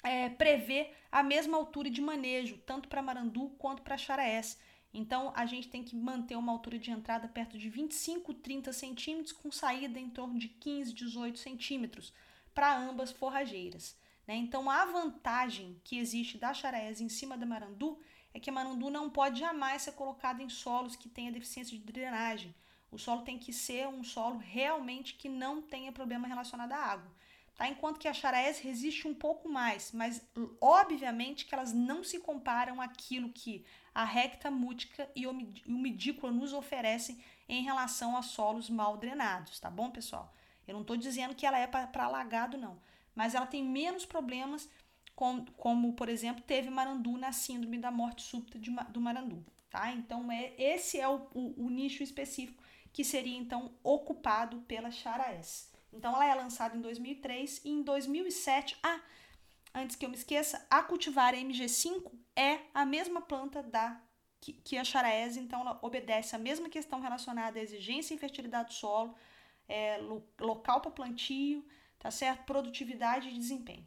é, 0.02 0.28
prevê 0.28 0.90
a 1.12 1.22
mesma 1.22 1.56
altura 1.56 1.88
de 1.88 2.00
manejo, 2.00 2.58
tanto 2.66 2.88
para 2.88 3.00
marandu 3.00 3.50
quanto 3.50 3.82
para 3.82 3.96
charaés. 3.96 4.58
Então 4.92 5.32
a 5.36 5.46
gente 5.46 5.68
tem 5.68 5.84
que 5.84 5.94
manter 5.94 6.34
uma 6.34 6.50
altura 6.50 6.76
de 6.76 6.90
entrada 6.90 7.28
perto 7.28 7.56
de 7.56 7.70
25, 7.70 8.34
30 8.34 8.72
centímetros, 8.72 9.30
com 9.30 9.52
saída 9.52 10.00
em 10.00 10.10
torno 10.10 10.40
de 10.40 10.48
15, 10.48 10.92
18 10.92 11.38
centímetros 11.38 12.12
para 12.52 12.76
ambas 12.76 13.12
forrageiras. 13.12 13.96
Né? 14.26 14.34
Então, 14.36 14.68
a 14.68 14.84
vantagem 14.86 15.80
que 15.84 15.98
existe 15.98 16.36
da 16.38 16.52
charaés 16.52 17.00
em 17.00 17.08
cima 17.08 17.36
da 17.38 17.46
marandu 17.46 17.98
é 18.34 18.40
que 18.40 18.50
a 18.50 18.52
marandu 18.52 18.90
não 18.90 19.08
pode 19.08 19.40
jamais 19.40 19.82
ser 19.82 19.92
colocada 19.92 20.42
em 20.42 20.48
solos 20.48 20.96
que 20.96 21.08
tenha 21.08 21.32
deficiência 21.32 21.76
de 21.78 21.84
drenagem. 21.84 22.54
O 22.90 22.98
solo 22.98 23.22
tem 23.22 23.38
que 23.38 23.52
ser 23.52 23.88
um 23.88 24.04
solo 24.04 24.38
realmente 24.38 25.14
que 25.14 25.28
não 25.28 25.62
tenha 25.62 25.92
problema 25.92 26.28
relacionado 26.28 26.72
à 26.72 26.76
água. 26.76 27.10
Tá? 27.56 27.68
Enquanto 27.68 27.98
que 27.98 28.08
a 28.08 28.12
charaés 28.12 28.58
resiste 28.58 29.08
um 29.08 29.14
pouco 29.14 29.48
mais, 29.48 29.90
mas 29.92 30.22
obviamente 30.60 31.46
que 31.46 31.54
elas 31.54 31.72
não 31.72 32.04
se 32.04 32.20
comparam 32.20 32.80
àquilo 32.80 33.32
que 33.32 33.64
a 33.94 34.04
recta 34.04 34.50
mútica 34.50 35.10
e 35.16 35.26
o 35.26 35.32
midícula 35.32 36.30
nos 36.30 36.52
oferecem 36.52 37.18
em 37.48 37.62
relação 37.62 38.16
a 38.16 38.22
solos 38.22 38.68
mal 38.68 38.98
drenados, 38.98 39.58
tá 39.58 39.70
bom, 39.70 39.90
pessoal? 39.90 40.34
Eu 40.68 40.74
não 40.74 40.82
estou 40.82 40.96
dizendo 40.96 41.34
que 41.34 41.46
ela 41.46 41.58
é 41.58 41.66
para 41.66 42.04
alagado, 42.04 42.58
não 42.58 42.78
mas 43.16 43.34
ela 43.34 43.46
tem 43.46 43.64
menos 43.64 44.06
problemas, 44.06 44.68
com, 45.16 45.44
como, 45.56 45.94
por 45.94 46.08
exemplo, 46.08 46.44
teve 46.46 46.70
Marandu 46.70 47.16
na 47.16 47.32
síndrome 47.32 47.78
da 47.78 47.90
morte 47.90 48.22
súbita 48.22 48.58
de, 48.58 48.70
do 48.90 49.00
Marandu. 49.00 49.44
Tá? 49.68 49.90
Então, 49.90 50.30
é, 50.30 50.54
esse 50.56 51.00
é 51.00 51.08
o, 51.08 51.26
o, 51.34 51.64
o 51.66 51.70
nicho 51.70 52.04
específico 52.04 52.62
que 52.92 53.02
seria, 53.02 53.36
então, 53.36 53.74
ocupado 53.82 54.58
pela 54.60 54.90
Charaes. 54.90 55.72
Então, 55.92 56.14
ela 56.14 56.26
é 56.26 56.34
lançada 56.34 56.76
em 56.76 56.80
2003 56.80 57.62
e 57.64 57.70
em 57.70 57.82
2007... 57.82 58.78
Ah, 58.82 59.00
antes 59.74 59.94
que 59.94 60.06
eu 60.06 60.08
me 60.08 60.16
esqueça, 60.16 60.66
a 60.70 60.82
cultivar 60.82 61.34
MG5 61.34 62.10
é 62.34 62.60
a 62.72 62.86
mesma 62.86 63.20
planta 63.20 63.62
da 63.62 64.00
que, 64.40 64.52
que 64.52 64.78
a 64.78 64.84
Charaes, 64.84 65.36
então 65.36 65.60
ela 65.60 65.78
obedece 65.82 66.36
a 66.36 66.38
mesma 66.38 66.68
questão 66.68 67.00
relacionada 67.00 67.58
à 67.58 67.62
exigência 67.62 68.14
e 68.14 68.18
fertilidade 68.18 68.68
do 68.68 68.74
solo, 68.74 69.14
é, 69.68 69.98
lo, 69.98 70.26
local 70.40 70.80
para 70.80 70.90
plantio, 70.90 71.66
tá 71.98 72.10
certo? 72.10 72.44
Produtividade 72.44 73.28
e 73.28 73.32
desempenho. 73.32 73.86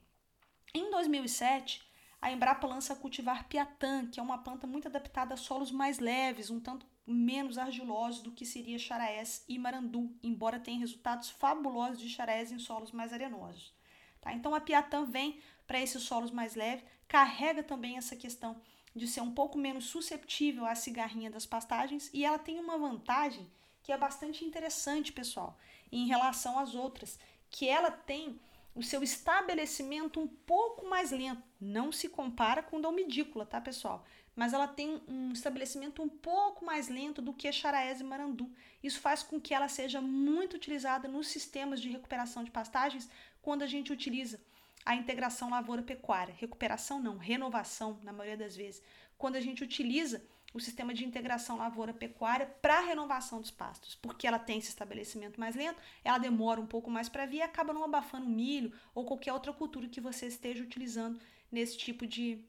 Em 0.74 0.92
2007, 0.92 1.82
a 2.22 2.32
Embrapa 2.32 2.68
lança 2.68 2.96
cultivar 2.96 3.48
Piatã, 3.48 4.06
que 4.08 4.20
é 4.20 4.24
uma 4.24 4.38
planta 4.38 4.68
muito 4.68 4.88
adaptada 4.88 5.34
a 5.34 5.38
solos 5.38 5.72
mais 5.72 6.00
leves, 6.00 6.50
um 6.50 6.60
tanto 6.60 6.86
menos 7.08 7.58
argilosos 7.58 8.22
do 8.22 8.32
que 8.32 8.46
seria 8.46 8.78
charaés 8.78 9.44
e 9.48 9.58
marandu, 9.58 10.16
embora 10.22 10.60
tenha 10.60 10.80
resultados 10.80 11.30
fabulosos 11.30 12.00
de 12.00 12.10
charaés 12.10 12.52
em 12.52 12.60
solos 12.60 12.92
mais 12.92 13.12
arenosos. 13.14 13.74
Tá? 14.22 14.34
Então 14.34 14.54
a 14.54 14.62
Piatã 14.62 15.06
vem 15.06 15.40
para 15.66 15.80
esses 15.80 16.04
solos 16.04 16.30
mais 16.30 16.56
leves, 16.56 16.86
carrega 17.08 17.64
também 17.64 17.98
essa 17.98 18.16
questão 18.16 18.62
de 18.96 19.08
ser 19.08 19.22
um 19.22 19.32
pouco 19.32 19.58
menos 19.58 19.86
susceptível 19.86 20.66
à 20.66 20.76
cigarrinha 20.76 21.32
das 21.32 21.46
pastagens 21.46 22.10
e 22.14 22.26
ela 22.26 22.38
tem 22.38 22.60
uma 22.60 22.78
vantagem 22.78 23.50
que 23.82 23.92
é 23.92 23.98
bastante 23.98 24.44
interessante, 24.44 25.12
pessoal, 25.12 25.58
em 25.92 26.06
relação 26.06 26.60
às 26.60 26.76
outras, 26.76 27.18
que 27.50 27.68
ela 27.68 27.92
tem 27.92 28.40
o 28.76 28.84
seu 28.84 29.04
estabelecimento 29.04 30.20
um 30.20 30.28
pouco 30.28 30.88
mais 30.88 31.12
lento. 31.12 31.44
Não 31.60 31.92
se 31.92 32.08
compara 32.08 32.64
com 32.64 32.78
umidícula, 32.78 33.46
tá, 33.46 33.60
pessoal? 33.60 34.06
Mas 34.36 34.54
ela 34.54 34.68
tem 34.68 35.02
um 35.08 35.34
estabelecimento 35.34 36.02
um 36.02 36.08
pouco 36.08 36.64
mais 36.64 36.88
lento 36.88 37.22
do 37.22 37.34
que 37.34 37.48
a 37.48 37.52
charaés 37.52 38.00
e 38.00 38.04
marandu. 38.04 38.50
Isso 38.82 39.02
faz 39.02 39.22
com 39.22 39.42
que 39.42 39.54
ela 39.54 39.68
seja 39.68 40.00
muito 40.00 40.56
utilizada 40.56 41.08
nos 41.08 41.28
sistemas 41.28 41.82
de 41.82 41.90
recuperação 41.90 42.44
de 42.44 42.52
pastagens 42.52 43.10
quando 43.42 43.64
a 43.64 43.68
gente 43.68 43.92
utiliza 43.92 44.40
a 44.86 44.96
integração 44.96 45.50
lavoura-pecuária. 45.50 46.36
Recuperação 46.38 47.02
não, 47.02 47.18
renovação, 47.18 48.00
na 48.02 48.14
maioria 48.14 48.38
das 48.38 48.56
vezes. 48.56 48.82
Quando 49.18 49.36
a 49.36 49.42
gente 49.42 49.62
utiliza 49.62 50.24
o 50.54 50.60
sistema 50.60 50.94
de 50.94 51.06
integração 51.06 51.58
lavoura-pecuária 51.58 52.48
para 52.62 52.78
a 52.78 52.82
renovação 52.82 53.40
dos 53.40 53.52
pastos, 53.52 53.96
porque 53.96 54.26
ela 54.26 54.40
tem 54.40 54.58
esse 54.58 54.70
estabelecimento 54.70 55.40
mais 55.40 55.56
lento, 55.56 55.82
ela 56.04 56.18
demora 56.18 56.60
um 56.60 56.66
pouco 56.66 56.90
mais 56.90 57.08
para 57.08 57.26
vir 57.26 57.38
e 57.38 57.42
acaba 57.42 57.74
não 57.74 57.84
abafando 57.84 58.26
milho 58.26 58.74
ou 58.94 59.06
qualquer 59.06 59.34
outra 59.34 59.54
cultura 59.54 59.88
que 59.88 60.02
você 60.02 60.28
esteja 60.28 60.64
utilizando 60.64 61.20
nesse 61.52 61.78
tipo 61.78 62.08
de, 62.08 62.44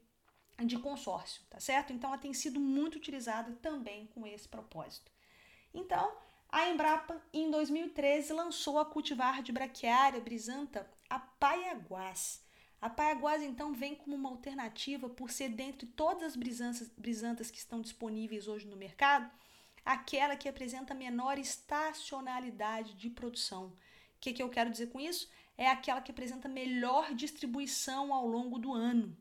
de 0.65 0.77
consórcio, 0.79 1.43
tá 1.49 1.59
certo? 1.59 1.93
Então 1.93 2.09
ela 2.09 2.17
tem 2.17 2.33
sido 2.33 2.59
muito 2.59 2.95
utilizada 2.95 3.51
também 3.61 4.07
com 4.07 4.25
esse 4.25 4.47
propósito. 4.47 5.11
Então, 5.73 6.11
a 6.49 6.69
Embrapa, 6.69 7.21
em 7.31 7.49
2013, 7.49 8.33
lançou 8.33 8.77
a 8.79 8.85
cultivar 8.85 9.41
de 9.41 9.51
braquiária 9.51 10.19
brisanta 10.19 10.89
a 11.09 11.19
Paiaguás 11.19 12.43
a 12.81 12.89
Paiaguás, 12.89 13.43
então, 13.43 13.71
vem 13.73 13.93
como 13.93 14.15
uma 14.15 14.29
alternativa 14.29 15.07
por 15.07 15.29
ser, 15.29 15.49
dentre 15.49 15.85
todas 15.85 16.23
as 16.23 16.35
brisantas, 16.35 16.89
brisantas 16.97 17.51
que 17.51 17.59
estão 17.59 17.79
disponíveis 17.79 18.47
hoje 18.47 18.67
no 18.67 18.75
mercado, 18.75 19.29
aquela 19.85 20.35
que 20.35 20.49
apresenta 20.49 20.95
menor 20.95 21.37
estacionalidade 21.37 22.95
de 22.95 23.07
produção. 23.07 23.67
O 23.67 24.19
que, 24.19 24.33
que 24.33 24.41
eu 24.41 24.49
quero 24.49 24.71
dizer 24.71 24.87
com 24.87 24.99
isso? 24.99 25.29
É 25.55 25.69
aquela 25.69 26.01
que 26.01 26.11
apresenta 26.11 26.49
melhor 26.49 27.13
distribuição 27.13 28.11
ao 28.11 28.27
longo 28.27 28.57
do 28.57 28.73
ano. 28.73 29.15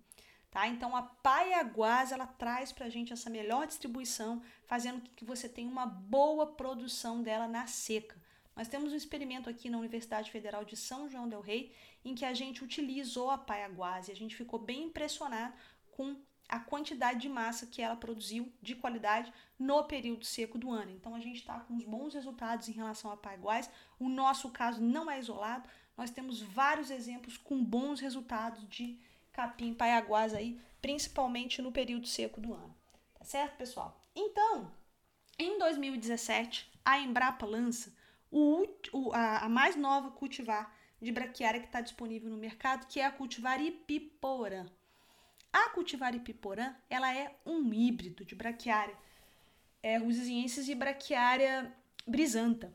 Tá? 0.51 0.66
Então 0.66 0.96
a 0.96 1.03
Paiaguás 1.03 2.12
ela 2.12 2.27
traz 2.27 2.73
para 2.73 2.87
a 2.87 2.90
gente 2.90 3.12
essa 3.12 3.31
melhor 3.31 3.66
distribuição, 3.66 4.42
fazendo 4.64 5.01
com 5.03 5.14
que 5.14 5.25
você 5.25 5.49
tenha 5.49 5.70
uma 5.70 5.87
boa 5.87 6.46
produção 6.46 7.23
dela 7.23 7.46
na 7.46 7.66
seca. 7.66 8.19
Nós 8.61 8.68
temos 8.68 8.92
um 8.92 8.96
experimento 8.96 9.49
aqui 9.49 9.70
na 9.70 9.79
Universidade 9.79 10.31
Federal 10.31 10.66
de 10.66 10.77
São 10.77 11.09
João 11.09 11.27
del 11.27 11.40
Rei 11.40 11.75
em 12.05 12.14
que 12.14 12.27
a 12.27 12.35
gente 12.35 12.62
utilizou 12.62 13.31
a 13.31 13.38
paiaguás 13.38 14.09
e 14.09 14.12
a 14.12 14.14
gente 14.14 14.37
ficou 14.37 14.59
bem 14.59 14.83
impressionado 14.83 15.55
com 15.92 16.14
a 16.46 16.61
quantidade 16.61 17.20
de 17.20 17.29
massa 17.31 17.66
que 17.66 17.81
ela 17.81 17.96
produziu 17.96 18.53
de 18.61 18.75
qualidade 18.75 19.33
no 19.59 19.83
período 19.85 20.27
seco 20.27 20.59
do 20.59 20.70
ano. 20.70 20.90
Então 20.90 21.14
a 21.14 21.20
gente 21.20 21.38
está 21.38 21.61
com 21.61 21.73
uns 21.73 21.85
bons 21.85 22.12
resultados 22.12 22.68
em 22.68 22.73
relação 22.73 23.11
a 23.11 23.16
paiaguás. 23.16 23.70
O 23.99 24.11
nosso 24.11 24.51
caso 24.51 24.83
não 24.83 25.11
é 25.11 25.18
isolado, 25.18 25.66
nós 25.96 26.11
temos 26.11 26.42
vários 26.42 26.90
exemplos 26.90 27.38
com 27.38 27.64
bons 27.64 27.99
resultados 27.99 28.68
de 28.68 29.01
capim 29.33 29.73
paiaguás 29.73 30.35
aí, 30.35 30.61
principalmente 30.83 31.62
no 31.62 31.73
período 31.73 32.07
seco 32.07 32.42
do 32.42 32.53
ano. 32.53 32.77
Tá 33.14 33.25
certo, 33.25 33.57
pessoal? 33.57 34.07
Então, 34.14 34.70
em 35.38 35.59
2017, 35.59 36.70
a 36.85 36.99
Embrapa 36.99 37.46
lança 37.46 37.99
o, 38.31 38.66
o, 38.93 39.12
a, 39.12 39.40
a 39.40 39.49
mais 39.49 39.77
nova 39.77 40.11
cultivar 40.11 40.75
de 41.01 41.11
braquiária 41.11 41.61
que 41.61 41.66
está 41.66 41.81
disponível 41.81 42.31
no 42.31 42.37
mercado, 42.37 42.87
que 42.87 43.01
é 43.01 43.07
a 43.07 43.11
cultivar 43.11 43.61
Ipiporã. 43.61 44.66
A 45.53 45.71
cultivar 45.71 46.14
Ipiporã, 46.14 46.75
ela 46.88 47.12
é 47.14 47.35
um 47.45 47.73
híbrido 47.73 48.25
de 48.25 48.35
braquiária 48.35 48.97
é, 49.83 49.97
rusiziensis 49.97 50.69
e 50.69 50.75
braquiária 50.75 51.75
brisanta, 52.07 52.73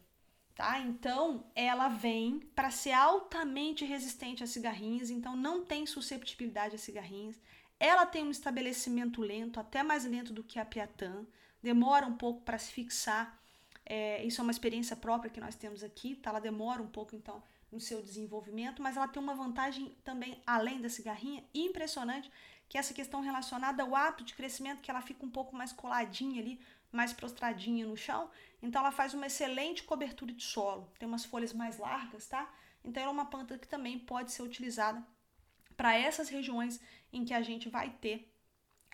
tá? 0.56 0.80
Então, 0.80 1.46
ela 1.56 1.88
vem 1.88 2.39
para 2.56 2.72
ser 2.72 2.91
altamente 2.91 3.86
resistente 3.86 4.44
a 4.44 4.48
cigarrinhas, 4.48 5.10
então 5.10 5.36
não 5.36 5.63
tem 5.63 5.86
susceptibilidade 5.86 6.76
a 6.76 6.80
cigarrinhas. 6.80 7.39
Ela 7.80 8.06
tem 8.06 8.24
um 8.24 8.32
estabelecimento 8.32 9.22
lento, 9.22 9.60
até 9.60 9.84
mais 9.84 10.06
lento 10.06 10.34
do 10.34 10.44
que 10.44 10.60
a 10.60 10.65
Piatã, 10.65 11.26
demora 11.62 12.06
um 12.06 12.15
pouco 12.15 12.41
para 12.41 12.58
se 12.58 12.72
fixar. 12.72 13.39
É, 13.86 14.24
isso 14.24 14.41
é 14.41 14.43
uma 14.43 14.52
experiência 14.52 14.95
própria 14.95 15.30
que 15.30 15.39
nós 15.39 15.56
temos 15.56 15.84
aqui, 15.84 16.15
tá? 16.15 16.32
Ela 16.32 16.39
demora 16.39 16.82
um 16.82 16.88
pouco, 16.88 17.15
então, 17.15 17.43
no 17.71 17.80
seu 17.80 18.02
desenvolvimento, 18.02 18.82
mas 18.82 18.98
ela 18.98 19.08
tem 19.08 19.21
uma 19.21 19.36
vantagem 19.36 19.95
também, 20.04 20.41
além 20.45 20.82
da 20.82 20.89
cigarrinha, 20.89 21.43
impressionante, 21.54 22.32
que 22.67 22.78
é 22.78 22.80
essa 22.80 22.93
questão 22.93 23.21
relacionada 23.21 23.84
ao 23.84 23.95
ato 23.95 24.24
de 24.24 24.34
crescimento, 24.34 24.82
que 24.82 24.89
ela 24.89 25.02
fica 25.02 25.24
um 25.24 25.30
pouco 25.30 25.56
mais 25.56 25.71
coladinha 25.71 26.41
ali, 26.41 26.60
mais 26.91 27.13
prostradinha 27.13 27.86
no 27.86 27.95
chão. 27.95 28.30
Então, 28.62 28.82
ela 28.82 28.91
faz 28.91 29.13
uma 29.13 29.28
excelente 29.28 29.84
cobertura 29.84 30.34
de 30.34 30.43
solo. 30.43 30.91
Tem 30.98 31.08
umas 31.08 31.26
folhas 31.26 31.54
mais 31.54 31.78
largas, 31.78 32.28
tá? 32.28 32.52
Então, 32.84 33.04
ela 33.04 33.12
é 33.12 33.13
uma 33.13 33.26
planta 33.26 33.58
que 33.58 33.67
também 33.67 34.00
pode 34.00 34.32
ser 34.32 34.41
utilizada 34.41 35.06
para 35.78 35.95
essas 35.95 36.30
regiões 36.30 36.80
em 37.12 37.24
que 37.24 37.34
a 37.34 37.41
gente 37.41 37.69
vai 37.69 37.89
ter 37.89 38.35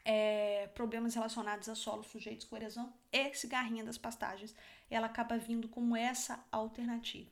é, 0.03 0.67
problemas 0.73 1.15
relacionados 1.15 1.69
a 1.69 1.75
solos 1.75 2.07
sujeitos 2.07 2.45
com 2.45 2.55
erosão 2.55 2.93
e 3.11 3.33
cigarrinha 3.33 3.83
das 3.83 3.97
pastagens. 3.97 4.55
Ela 4.89 5.07
acaba 5.07 5.37
vindo 5.37 5.67
como 5.67 5.95
essa 5.95 6.43
alternativa. 6.51 7.29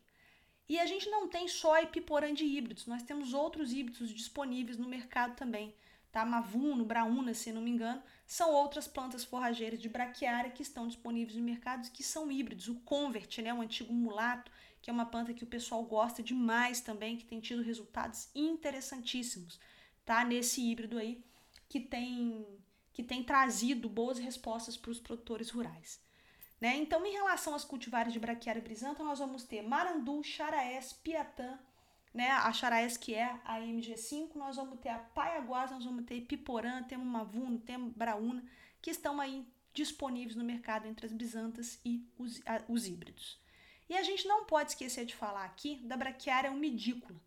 E 0.68 0.80
a 0.80 0.86
gente 0.86 1.10
não 1.10 1.28
tem 1.28 1.48
só 1.48 1.76
a 1.76 1.82
epiporã 1.82 2.32
de 2.34 2.46
híbridos, 2.46 2.86
nós 2.86 3.02
temos 3.02 3.34
outros 3.34 3.74
híbridos 3.74 4.14
disponíveis 4.14 4.78
no 4.78 4.88
mercado 4.88 5.36
também. 5.36 5.74
Tá? 6.12 6.26
Mavuno, 6.26 6.86
Braúna, 6.86 7.34
se 7.34 7.52
não 7.52 7.62
me 7.62 7.70
engano, 7.70 8.02
são 8.26 8.52
outras 8.52 8.88
plantas 8.88 9.24
forrageiras 9.24 9.80
de 9.80 9.90
braquiária 9.90 10.50
que 10.50 10.64
estão 10.64 10.88
disponíveis 10.88 11.38
no 11.38 11.44
mercado 11.44 11.90
que 11.92 12.04
são 12.04 12.32
híbridos. 12.32 12.68
O 12.68 12.76
Convert, 12.82 13.40
né, 13.40 13.54
o 13.54 13.62
antigo 13.62 13.94
mulato, 13.94 14.52
que 14.82 14.90
é 14.90 14.94
uma 14.94 15.06
planta 15.06 15.34
que 15.34 15.44
o 15.44 15.48
pessoal 15.48 15.84
gosta 15.84 16.24
demais 16.24 16.82
também, 16.82 17.18
que 17.18 17.26
tem 17.26 17.40
tido 17.40 17.62
resultados 17.62 18.30
interessantíssimos, 18.34 19.60
tá? 20.06 20.24
Nesse 20.24 20.62
híbrido 20.62 20.98
aí 20.98 21.24
que 21.68 21.80
tem 21.80 22.46
que 23.00 23.04
tem 23.06 23.24
trazido 23.24 23.88
boas 23.88 24.20
respostas 24.20 24.76
para 24.76 24.92
os 24.92 25.00
produtores 25.00 25.50
rurais. 25.52 26.02
Né? 26.60 26.76
Então, 26.76 27.06
em 27.06 27.14
relação 27.14 27.56
às 27.56 27.64
cultivares 27.64 28.12
de 28.12 28.20
braquiária 28.20 28.62
brisanta, 28.62 29.02
nós 29.06 29.20
vamos 29.20 29.46
ter 29.46 29.62
marandu, 29.62 30.22
charaés, 30.22 30.92
piatã, 30.92 31.58
né? 32.14 32.30
a 32.30 32.52
charaés 32.52 32.98
que 32.98 33.16
é 33.16 33.40
a 33.46 33.58
MG5, 33.62 34.36
nós 34.36 34.58
vamos 34.58 34.82
ter 34.82 34.90
a 34.90 35.00
paiaguás, 35.00 35.72
nós 35.72 35.86
vamos 35.86 36.04
ter 36.04 36.20
piporã, 36.26 36.84
temos 36.84 37.08
mavuno, 37.08 37.58
temos 37.60 37.94
braúna, 37.94 38.44
que 38.82 38.92
estão 38.92 39.22
aí 39.22 39.48
disponíveis 39.74 40.36
no 40.36 40.44
mercado 40.44 40.86
entre 40.86 41.06
as 41.06 41.14
brisantas 41.14 41.80
e 41.86 42.06
os, 42.18 42.42
a, 42.46 42.62
os 42.68 42.86
híbridos. 42.86 43.40
E 43.88 43.96
a 43.96 44.04
gente 44.04 44.28
não 44.28 44.44
pode 44.44 44.72
esquecer 44.72 45.06
de 45.06 45.16
falar 45.16 45.46
aqui 45.46 45.78
da 45.86 45.96
braquiária 45.96 46.52
umidícula, 46.52 47.18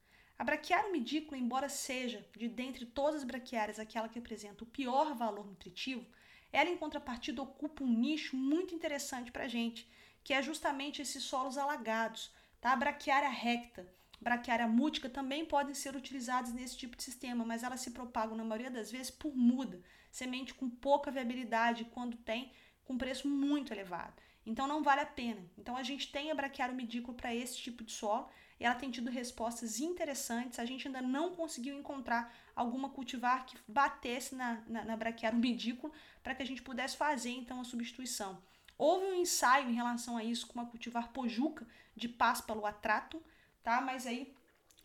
a 0.42 0.44
braquiária 0.44 0.90
medícula, 0.90 1.38
embora 1.38 1.68
seja, 1.68 2.26
de 2.36 2.48
dentre 2.48 2.84
todas 2.84 3.20
as 3.20 3.24
braquiárias, 3.24 3.78
aquela 3.78 4.08
que 4.08 4.18
apresenta 4.18 4.64
o 4.64 4.66
pior 4.66 5.14
valor 5.14 5.46
nutritivo, 5.46 6.04
ela, 6.52 6.68
em 6.68 6.76
contrapartida, 6.76 7.40
ocupa 7.40 7.84
um 7.84 7.86
nicho 7.86 8.36
muito 8.36 8.74
interessante 8.74 9.30
para 9.30 9.44
a 9.44 9.48
gente, 9.48 9.88
que 10.24 10.34
é 10.34 10.42
justamente 10.42 11.00
esses 11.00 11.22
solos 11.22 11.56
alagados. 11.56 12.32
Tá? 12.60 12.72
A 12.72 12.76
braquiária 12.76 13.28
recta, 13.28 13.86
braquiária 14.20 14.66
mútica 14.66 15.08
também 15.08 15.46
podem 15.46 15.74
ser 15.76 15.94
utilizadas 15.94 16.52
nesse 16.52 16.76
tipo 16.76 16.96
de 16.96 17.04
sistema, 17.04 17.44
mas 17.44 17.62
elas 17.62 17.80
se 17.80 17.92
propagam, 17.92 18.36
na 18.36 18.42
maioria 18.42 18.68
das 18.68 18.90
vezes, 18.90 19.12
por 19.12 19.36
muda, 19.36 19.80
semente 20.10 20.52
com 20.54 20.68
pouca 20.68 21.12
viabilidade, 21.12 21.84
quando 21.84 22.16
tem, 22.16 22.50
com 22.84 22.98
preço 22.98 23.28
muito 23.28 23.72
elevado. 23.72 24.20
Então 24.44 24.66
não 24.66 24.82
vale 24.82 25.02
a 25.02 25.06
pena. 25.06 25.48
Então 25.56 25.76
a 25.76 25.84
gente 25.84 26.10
tem 26.10 26.32
a 26.32 26.34
braquiária 26.34 26.74
medícula 26.74 27.16
para 27.16 27.32
esse 27.32 27.56
tipo 27.58 27.84
de 27.84 27.92
solo 27.92 28.28
ela 28.64 28.74
tem 28.74 28.90
tido 28.90 29.10
respostas 29.10 29.80
interessantes. 29.80 30.58
A 30.58 30.64
gente 30.64 30.86
ainda 30.86 31.02
não 31.02 31.34
conseguiu 31.34 31.78
encontrar 31.78 32.34
alguma 32.54 32.88
cultivar 32.90 33.44
que 33.46 33.56
batesse 33.66 34.34
na, 34.34 34.62
na, 34.66 34.84
na 34.84 34.96
braquiária 34.96 35.38
medícula 35.38 35.92
para 36.22 36.34
que 36.34 36.42
a 36.42 36.46
gente 36.46 36.62
pudesse 36.62 36.96
fazer 36.96 37.30
então 37.30 37.60
a 37.60 37.64
substituição. 37.64 38.42
Houve 38.78 39.06
um 39.06 39.14
ensaio 39.14 39.68
em 39.68 39.74
relação 39.74 40.16
a 40.16 40.24
isso 40.24 40.46
com 40.46 40.54
uma 40.54 40.66
cultivar 40.66 41.12
pojuca 41.12 41.66
de 41.94 42.08
páspalo 42.08 42.66
atrato, 42.66 43.22
tá? 43.62 43.80
Mas 43.80 44.06
aí 44.06 44.34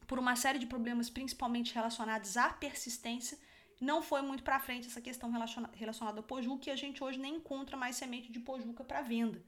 por 0.08 0.18
uma 0.18 0.36
série 0.36 0.58
de 0.58 0.66
problemas, 0.66 1.10
principalmente 1.10 1.76
relacionados 1.76 2.38
à 2.38 2.50
persistência, 2.50 3.38
não 3.80 4.02
foi 4.02 4.22
muito 4.22 4.42
para 4.42 4.60
frente 4.60 4.88
essa 4.88 5.02
questão 5.02 5.30
relacionada 5.74 6.20
ao 6.20 6.24
pojuca 6.24 6.70
e 6.70 6.72
a 6.72 6.76
gente 6.76 7.04
hoje 7.04 7.20
nem 7.20 7.36
encontra 7.36 7.76
mais 7.78 7.98
semente 7.98 8.32
de 8.32 8.40
pojuca 8.40 8.84
para 8.84 9.02
venda. 9.02 9.44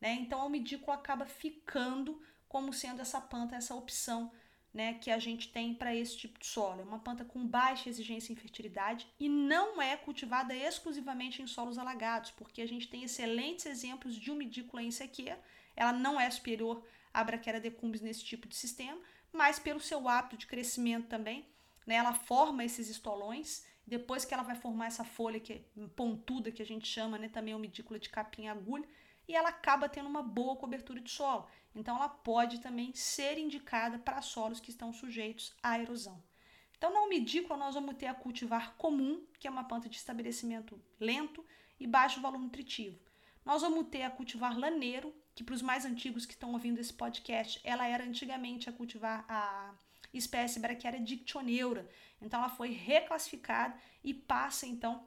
Né? 0.00 0.14
Então, 0.14 0.44
o 0.44 0.50
medículo 0.50 0.92
acaba 0.92 1.24
ficando 1.24 2.20
como 2.50 2.72
sendo 2.72 3.00
essa 3.00 3.20
planta, 3.20 3.54
essa 3.54 3.76
opção 3.76 4.28
né, 4.74 4.94
que 4.94 5.08
a 5.08 5.20
gente 5.20 5.52
tem 5.52 5.72
para 5.72 5.94
esse 5.94 6.16
tipo 6.16 6.36
de 6.36 6.46
solo. 6.46 6.80
É 6.80 6.84
uma 6.84 6.98
planta 6.98 7.24
com 7.24 7.46
baixa 7.46 7.88
exigência 7.88 8.32
em 8.32 8.36
fertilidade 8.36 9.06
e 9.20 9.28
não 9.28 9.80
é 9.80 9.96
cultivada 9.96 10.52
exclusivamente 10.52 11.40
em 11.40 11.46
solos 11.46 11.78
alagados, 11.78 12.32
porque 12.32 12.60
a 12.60 12.66
gente 12.66 12.88
tem 12.88 13.04
excelentes 13.04 13.66
exemplos 13.66 14.16
de 14.16 14.32
umidícula 14.32 14.82
em 14.82 14.90
sequeira. 14.90 15.40
Ela 15.76 15.92
não 15.92 16.20
é 16.20 16.28
superior 16.28 16.84
à 17.14 17.22
braquiária 17.22 17.60
decumbens 17.60 18.02
nesse 18.02 18.24
tipo 18.24 18.48
de 18.48 18.56
sistema, 18.56 19.00
mas 19.32 19.60
pelo 19.60 19.78
seu 19.78 20.08
hábito 20.08 20.36
de 20.36 20.48
crescimento 20.48 21.06
também, 21.06 21.46
né, 21.86 21.94
ela 21.94 22.12
forma 22.12 22.64
esses 22.64 22.88
estolões 22.88 23.64
depois 23.86 24.24
que 24.24 24.34
ela 24.34 24.42
vai 24.42 24.56
formar 24.56 24.86
essa 24.86 25.04
folha 25.04 25.38
que 25.38 25.52
é 25.52 25.60
pontuda, 25.94 26.50
que 26.50 26.62
a 26.62 26.66
gente 26.66 26.88
chama 26.88 27.16
né, 27.16 27.28
também 27.28 27.54
umidícula 27.54 27.98
de 27.98 28.08
capim 28.08 28.48
agulha, 28.48 28.88
e 29.28 29.34
ela 29.34 29.48
acaba 29.50 29.88
tendo 29.88 30.08
uma 30.08 30.22
boa 30.22 30.56
cobertura 30.56 31.00
de 31.00 31.10
solo. 31.10 31.48
Então, 31.74 31.96
ela 31.96 32.08
pode 32.08 32.60
também 32.60 32.92
ser 32.94 33.38
indicada 33.38 33.98
para 33.98 34.22
solos 34.22 34.60
que 34.60 34.70
estão 34.70 34.92
sujeitos 34.92 35.54
à 35.62 35.78
erosão. 35.78 36.22
Então, 36.76 36.92
na 36.92 37.02
umidícula, 37.02 37.58
nós 37.58 37.74
vamos 37.74 37.96
ter 37.96 38.06
a 38.06 38.14
cultivar 38.14 38.74
comum, 38.76 39.24
que 39.38 39.46
é 39.46 39.50
uma 39.50 39.64
planta 39.64 39.88
de 39.88 39.96
estabelecimento 39.96 40.80
lento 40.98 41.44
e 41.78 41.86
baixo 41.86 42.20
valor 42.20 42.38
nutritivo. 42.38 42.98
Nós 43.44 43.62
vamos 43.62 43.88
ter 43.88 44.02
a 44.02 44.10
cultivar 44.10 44.58
laneiro, 44.58 45.14
que 45.34 45.44
para 45.44 45.54
os 45.54 45.62
mais 45.62 45.84
antigos 45.84 46.26
que 46.26 46.32
estão 46.32 46.52
ouvindo 46.52 46.78
esse 46.78 46.92
podcast, 46.92 47.60
ela 47.64 47.86
era 47.86 48.04
antigamente 48.04 48.68
a 48.68 48.72
cultivar 48.72 49.24
a 49.28 49.74
espécie 50.12 50.58
braquiária 50.58 51.00
dictioneura. 51.00 51.88
Então 52.20 52.40
ela 52.40 52.48
foi 52.48 52.70
reclassificada 52.70 53.76
e 54.02 54.12
passa 54.12 54.66
então 54.66 55.06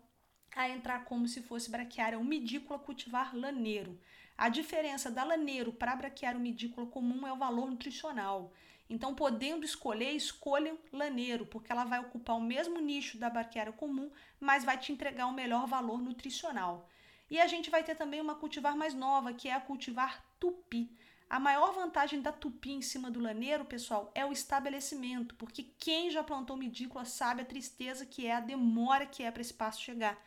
a 0.55 0.69
entrar 0.69 1.05
como 1.05 1.27
se 1.27 1.41
fosse 1.41 1.69
braquiária 1.69 2.19
umidícula 2.19 2.79
cultivar 2.79 3.35
laneiro. 3.35 3.99
A 4.37 4.49
diferença 4.49 5.11
da 5.11 5.23
laneiro 5.23 5.71
para 5.71 5.95
braquiária 5.95 6.37
umidícula 6.39 6.87
comum 6.87 7.27
é 7.27 7.31
o 7.31 7.37
valor 7.37 7.69
nutricional. 7.69 8.51
Então, 8.89 9.15
podendo 9.15 9.65
escolher, 9.65 10.11
escolha 10.11 10.75
laneiro, 10.91 11.45
porque 11.45 11.71
ela 11.71 11.85
vai 11.85 11.99
ocupar 11.99 12.35
o 12.35 12.41
mesmo 12.41 12.79
nicho 12.79 13.17
da 13.17 13.29
braquiária 13.29 13.71
comum, 13.71 14.11
mas 14.39 14.63
vai 14.63 14.77
te 14.77 14.91
entregar 14.91 15.27
um 15.27 15.31
melhor 15.31 15.65
valor 15.67 16.01
nutricional. 16.01 16.89
E 17.29 17.39
a 17.39 17.47
gente 17.47 17.69
vai 17.69 17.83
ter 17.83 17.95
também 17.95 18.21
uma 18.21 18.35
cultivar 18.35 18.75
mais 18.75 18.93
nova, 18.93 19.33
que 19.33 19.47
é 19.47 19.53
a 19.53 19.61
cultivar 19.61 20.23
tupi. 20.39 20.91
A 21.29 21.39
maior 21.39 21.73
vantagem 21.73 22.21
da 22.21 22.31
tupi 22.31 22.73
em 22.73 22.81
cima 22.81 23.09
do 23.09 23.19
laneiro, 23.19 23.65
pessoal, 23.65 24.11
é 24.13 24.23
o 24.23 24.31
estabelecimento, 24.31 25.33
porque 25.35 25.63
quem 25.79 26.11
já 26.11 26.23
plantou 26.23 26.55
medícula 26.55 27.05
sabe 27.05 27.41
a 27.41 27.45
tristeza 27.45 28.05
que 28.05 28.27
é, 28.27 28.35
a 28.35 28.39
demora 28.39 29.07
que 29.07 29.23
é 29.23 29.31
para 29.31 29.41
esse 29.41 29.53
passo 29.53 29.81
chegar. 29.81 30.21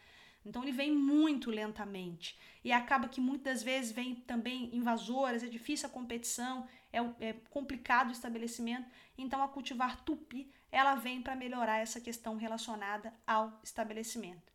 Então 0.47 0.63
ele 0.63 0.73
vem 0.73 0.93
muito 0.93 1.51
lentamente 1.51 2.39
e 2.65 2.73
acaba 2.73 3.09
que 3.09 3.21
muitas 3.21 3.63
vezes 3.63 3.93
vem 3.93 4.15
também 4.15 4.75
invasoras, 4.75 5.43
é 5.43 5.49
difícil 5.49 5.89
a 5.89 5.93
competição, 5.93 6.67
é, 6.93 6.99
é 7.29 7.33
complicado 7.51 8.09
o 8.09 8.13
estabelecimento. 8.13 8.89
Então 9.19 9.43
a 9.43 9.49
cultivar 9.49 10.03
tupi 10.05 10.51
ela 10.71 10.95
vem 10.95 11.21
para 11.21 11.37
melhorar 11.37 11.79
essa 11.79 12.01
questão 12.01 12.37
relacionada 12.37 13.13
ao 13.27 13.61
estabelecimento. 13.63 14.53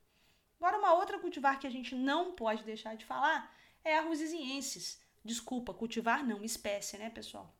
Agora 0.59 0.77
uma 0.79 0.93
outra 0.93 1.19
cultivar 1.19 1.59
que 1.59 1.67
a 1.67 1.71
gente 1.71 1.93
não 1.93 2.33
pode 2.33 2.63
deixar 2.63 2.95
de 2.95 3.05
falar 3.05 3.53
é 3.83 3.97
a 3.97 4.01
rusiziensis 4.01 5.01
Desculpa, 5.23 5.73
cultivar 5.73 6.25
não, 6.25 6.43
espécie, 6.43 6.97
né, 6.97 7.09
pessoal? 7.09 7.53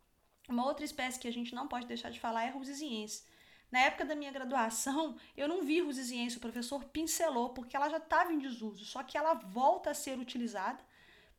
Uma 0.49 0.65
outra 0.65 0.83
espécie 0.83 1.19
que 1.19 1.27
a 1.27 1.33
gente 1.33 1.53
não 1.53 1.67
pode 1.67 1.85
deixar 1.85 2.09
de 2.09 2.19
falar 2.19 2.45
é 2.45 2.49
a 2.49 2.51
rusesiense. 2.51 3.23
Na 3.71 3.79
época 3.79 4.03
da 4.03 4.15
minha 4.15 4.31
graduação, 4.31 5.15
eu 5.35 5.47
não 5.47 5.63
vi 5.63 5.79
rusesiense, 5.79 6.37
o 6.37 6.41
professor 6.41 6.83
pincelou, 6.85 7.49
porque 7.49 7.75
ela 7.75 7.89
já 7.89 7.97
estava 7.97 8.33
em 8.33 8.37
desuso, 8.37 8.83
só 8.83 9.01
que 9.01 9.17
ela 9.17 9.33
volta 9.33 9.91
a 9.91 9.93
ser 9.93 10.19
utilizada, 10.19 10.83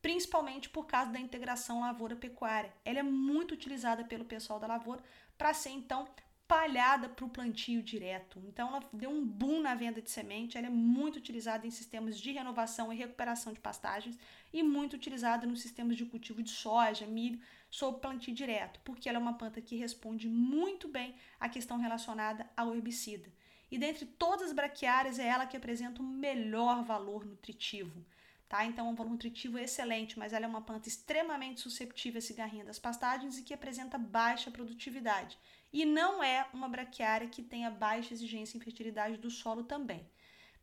principalmente 0.01 0.67
por 0.67 0.87
causa 0.87 1.11
da 1.11 1.19
integração 1.19 1.81
lavoura-pecuária. 1.81 2.73
Ela 2.83 2.99
é 2.99 3.03
muito 3.03 3.53
utilizada 3.53 4.03
pelo 4.03 4.25
pessoal 4.25 4.59
da 4.59 4.65
lavoura 4.65 5.03
para 5.37 5.53
ser, 5.53 5.69
então, 5.69 6.07
palhada 6.47 7.07
para 7.07 7.25
o 7.25 7.29
plantio 7.29 7.81
direto. 7.81 8.41
Então, 8.45 8.67
ela 8.67 8.83
deu 8.91 9.09
um 9.09 9.25
boom 9.25 9.61
na 9.61 9.75
venda 9.75 10.01
de 10.01 10.11
semente. 10.11 10.57
Ela 10.57 10.67
é 10.67 10.69
muito 10.69 11.17
utilizada 11.17 11.65
em 11.65 11.71
sistemas 11.71 12.19
de 12.19 12.31
renovação 12.31 12.91
e 12.91 12.95
recuperação 12.95 13.53
de 13.53 13.59
pastagens 13.59 14.17
e 14.51 14.61
muito 14.61 14.95
utilizada 14.95 15.47
nos 15.47 15.61
sistemas 15.61 15.95
de 15.95 16.05
cultivo 16.05 16.43
de 16.43 16.51
soja, 16.51 17.07
milho, 17.07 17.39
sob 17.73 17.99
plantio 17.99 18.31
direto, 18.35 18.79
porque 18.83 19.09
ela 19.09 19.17
é 19.17 19.21
uma 19.21 19.33
planta 19.33 19.59
que 19.59 19.75
responde 19.75 20.29
muito 20.29 20.87
bem 20.87 21.15
à 21.39 21.49
questão 21.49 21.79
relacionada 21.79 22.47
ao 22.55 22.75
herbicida. 22.75 23.33
E 23.71 23.79
dentre 23.79 24.05
todas 24.05 24.49
as 24.49 24.53
braquiárias, 24.53 25.17
é 25.17 25.25
ela 25.25 25.47
que 25.47 25.57
apresenta 25.57 25.99
o 25.99 26.05
melhor 26.05 26.83
valor 26.83 27.25
nutritivo. 27.25 28.05
Tá? 28.47 28.63
Então, 28.63 28.85
é 28.85 28.89
um 28.91 28.93
valor 28.93 29.09
nutritivo 29.09 29.57
excelente, 29.57 30.19
mas 30.19 30.33
ela 30.33 30.45
é 30.45 30.47
uma 30.47 30.61
planta 30.61 30.87
extremamente 30.87 31.61
susceptível 31.61 32.19
à 32.19 32.21
cigarrinha 32.21 32.63
das 32.63 32.77
pastagens 32.77 33.39
e 33.39 33.41
que 33.41 33.55
apresenta 33.55 33.97
baixa 33.97 34.51
produtividade. 34.51 35.35
E 35.71 35.83
não 35.83 36.23
é 36.23 36.45
uma 36.53 36.69
braquiária 36.69 37.27
que 37.27 37.41
tenha 37.41 37.71
baixa 37.71 38.13
exigência 38.13 38.55
em 38.55 38.61
fertilidade 38.61 39.17
do 39.17 39.31
solo 39.31 39.63
também. 39.63 40.07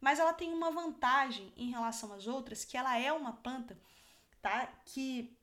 Mas 0.01 0.21
ela 0.21 0.33
tem 0.33 0.53
uma 0.53 0.71
vantagem 0.71 1.53
em 1.57 1.71
relação 1.71 2.13
às 2.13 2.29
outras, 2.29 2.65
que 2.65 2.77
ela 2.77 2.97
é 2.97 3.13
uma 3.13 3.33
planta 3.33 3.77
tá? 4.41 4.73
que 4.85 5.37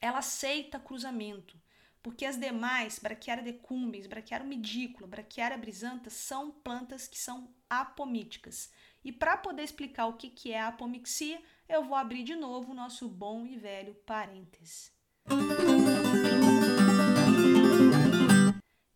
ela 0.00 0.18
aceita 0.18 0.78
cruzamento. 0.78 1.58
Porque 2.02 2.24
as 2.24 2.38
demais, 2.38 2.98
Braquiária 2.98 3.42
decumbens, 3.42 4.06
Braquiária 4.06 4.46
medícula, 4.46 5.06
Braquiária 5.06 5.58
brisanta, 5.58 6.08
são 6.08 6.50
plantas 6.50 7.06
que 7.06 7.18
são 7.18 7.52
apomíticas. 7.68 8.72
E 9.04 9.12
para 9.12 9.36
poder 9.36 9.62
explicar 9.62 10.06
o 10.06 10.14
que, 10.14 10.30
que 10.30 10.52
é 10.52 10.60
a 10.60 10.68
apomixia, 10.68 11.42
eu 11.68 11.84
vou 11.84 11.94
abrir 11.96 12.22
de 12.22 12.34
novo 12.34 12.72
o 12.72 12.74
nosso 12.74 13.08
bom 13.08 13.46
e 13.46 13.56
velho 13.56 13.94
parênteses. 14.06 14.92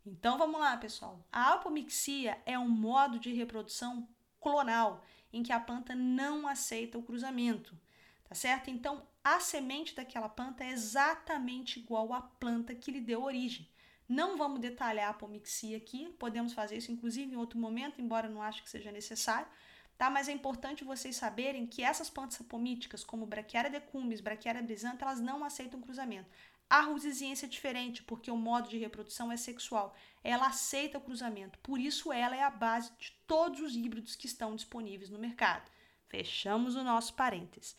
Então 0.07 0.39
vamos 0.39 0.59
lá, 0.59 0.77
pessoal. 0.79 1.27
A 1.31 1.53
apomixia 1.53 2.39
é 2.47 2.59
um 2.59 2.69
modo 2.69 3.19
de 3.19 3.33
reprodução 3.33 4.09
clonal 4.41 5.05
em 5.33 5.43
que 5.43 5.53
a 5.53 5.61
planta 5.61 5.95
não 5.95 6.47
aceita 6.47 6.97
o 6.97 7.03
cruzamento, 7.03 7.79
tá 8.27 8.35
certo? 8.35 8.71
Então 8.71 9.07
a 9.25 9.41
semente 9.41 9.95
daquela 9.95 10.29
planta 10.29 10.63
é 10.63 10.69
exatamente 10.69 11.81
igual 11.81 12.13
à 12.13 12.21
planta 12.21 12.75
que 12.75 12.91
lhe 12.91 13.01
deu 13.01 13.23
origem. 13.23 13.67
Não 14.07 14.37
vamos 14.37 14.61
detalhar 14.61 15.09
a 15.09 15.11
apomixia 15.13 15.79
aqui, 15.79 16.15
podemos 16.19 16.53
fazer 16.53 16.77
isso 16.77 16.93
inclusive 16.93 17.33
em 17.33 17.39
outro 17.39 17.59
momento, 17.59 18.03
embora 18.03 18.29
não 18.29 18.43
acho 18.43 18.63
que 18.63 18.69
seja 18.69 18.93
necessário, 18.93 19.49
tá? 19.97 20.11
Mas 20.11 20.29
é 20.29 20.33
importante 20.33 20.85
vocês 20.85 21.17
saberem 21.17 21.67
que 21.67 21.83
essas 21.83 22.11
plantas 22.11 22.39
apomíticas, 22.39 23.03
como 23.03 23.25
Brachiara 23.25 23.71
decumbens, 23.71 24.21
Brachiara 24.21 24.61
brisanta, 24.61 25.07
elas 25.07 25.21
não 25.21 25.43
aceitam 25.43 25.81
cruzamento. 25.81 26.29
A 26.69 26.83
rusesiense 26.83 27.47
é 27.47 27.49
diferente, 27.49 28.03
porque 28.03 28.31
o 28.31 28.37
modo 28.37 28.69
de 28.69 28.77
reprodução 28.77 29.33
é 29.33 29.39
sexual. 29.39 29.95
Ela 30.23 30.49
aceita 30.49 30.99
o 30.99 31.01
cruzamento, 31.01 31.59
por 31.61 31.79
isso 31.79 32.13
ela 32.13 32.37
é 32.37 32.43
a 32.43 32.51
base 32.51 32.93
de 32.99 33.13
todos 33.27 33.61
os 33.61 33.75
híbridos 33.75 34.17
que 34.17 34.27
estão 34.27 34.55
disponíveis 34.55 35.09
no 35.09 35.19
mercado. 35.19 35.71
Fechamos 36.09 36.77
o 36.77 36.85
nosso 36.85 37.15
parênteses. 37.15 37.75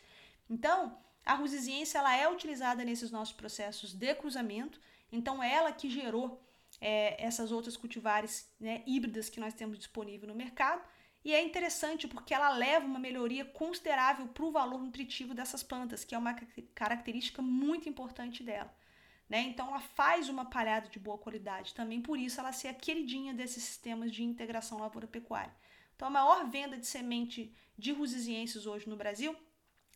Então, 0.50 0.98
a 1.26 1.34
rusesiense 1.34 1.98
ela 1.98 2.16
é 2.16 2.30
utilizada 2.30 2.86
nesses 2.86 3.10
nossos 3.10 3.34
processos 3.34 3.94
de 3.94 4.14
cruzamento, 4.14 4.80
então 5.12 5.42
ela 5.42 5.72
que 5.72 5.90
gerou 5.90 6.40
é, 6.80 7.24
essas 7.24 7.52
outras 7.52 7.76
cultivares 7.76 8.48
né, 8.60 8.84
híbridas 8.86 9.30
que 9.30 9.40
nós 9.40 9.54
temos 9.54 9.78
disponível 9.78 10.28
no 10.28 10.36
mercado. 10.36 10.84
E 11.24 11.34
é 11.34 11.44
interessante 11.44 12.08
porque 12.08 12.34
ela 12.34 12.50
leva 12.50 12.86
uma 12.86 13.00
melhoria 13.00 13.44
considerável 13.44 14.28
para 14.28 14.46
o 14.46 14.52
valor 14.52 14.80
nutritivo 14.80 15.34
dessas 15.34 15.64
plantas, 15.64 16.04
que 16.04 16.14
é 16.14 16.18
uma 16.18 16.36
característica 16.76 17.42
muito 17.42 17.90
importante 17.90 18.44
dela. 18.44 18.72
Né? 19.28 19.42
Então 19.42 19.68
ela 19.68 19.80
faz 19.80 20.30
uma 20.30 20.46
palhada 20.46 20.88
de 20.88 21.00
boa 21.00 21.18
qualidade, 21.18 21.74
também 21.74 22.00
por 22.00 22.20
isso 22.20 22.40
ela 22.40 22.52
ser 22.52 22.68
a 22.68 22.74
queridinha 22.76 23.34
desses 23.34 23.64
sistemas 23.64 24.12
de 24.12 24.24
integração 24.24 24.78
lavoura-pecuária. 24.78 25.52
Então 25.96 26.08
a 26.08 26.12
maior 26.12 26.48
venda 26.48 26.78
de 26.78 26.86
semente 26.86 27.52
de 27.76 27.92
rusesienses 27.92 28.68
hoje 28.68 28.88
no 28.88 28.96
Brasil 28.96 29.36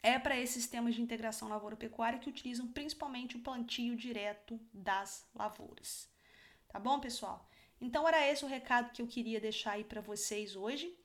é 0.02 0.18
para 0.18 0.38
esses 0.38 0.62
sistemas 0.62 0.96
de 0.96 1.02
integração 1.02 1.50
lavoura-pecuária 1.50 2.20
que 2.20 2.30
utilizam 2.30 2.68
principalmente 2.68 3.38
o 3.38 3.42
plantio 3.42 3.96
direto 3.96 4.60
das 4.74 5.28
lavouras. 5.34 6.10
Tá 6.68 6.80
bom, 6.80 7.00
pessoal? 7.00 7.50
Então 7.82 8.08
era 8.08 8.28
esse 8.28 8.46
o 8.46 8.48
recado 8.48 8.92
que 8.92 9.02
eu 9.02 9.08
queria 9.08 9.40
deixar 9.40 9.74
aí 9.74 9.84
para 9.84 10.02
vocês 10.02 10.56
hoje 10.56 10.98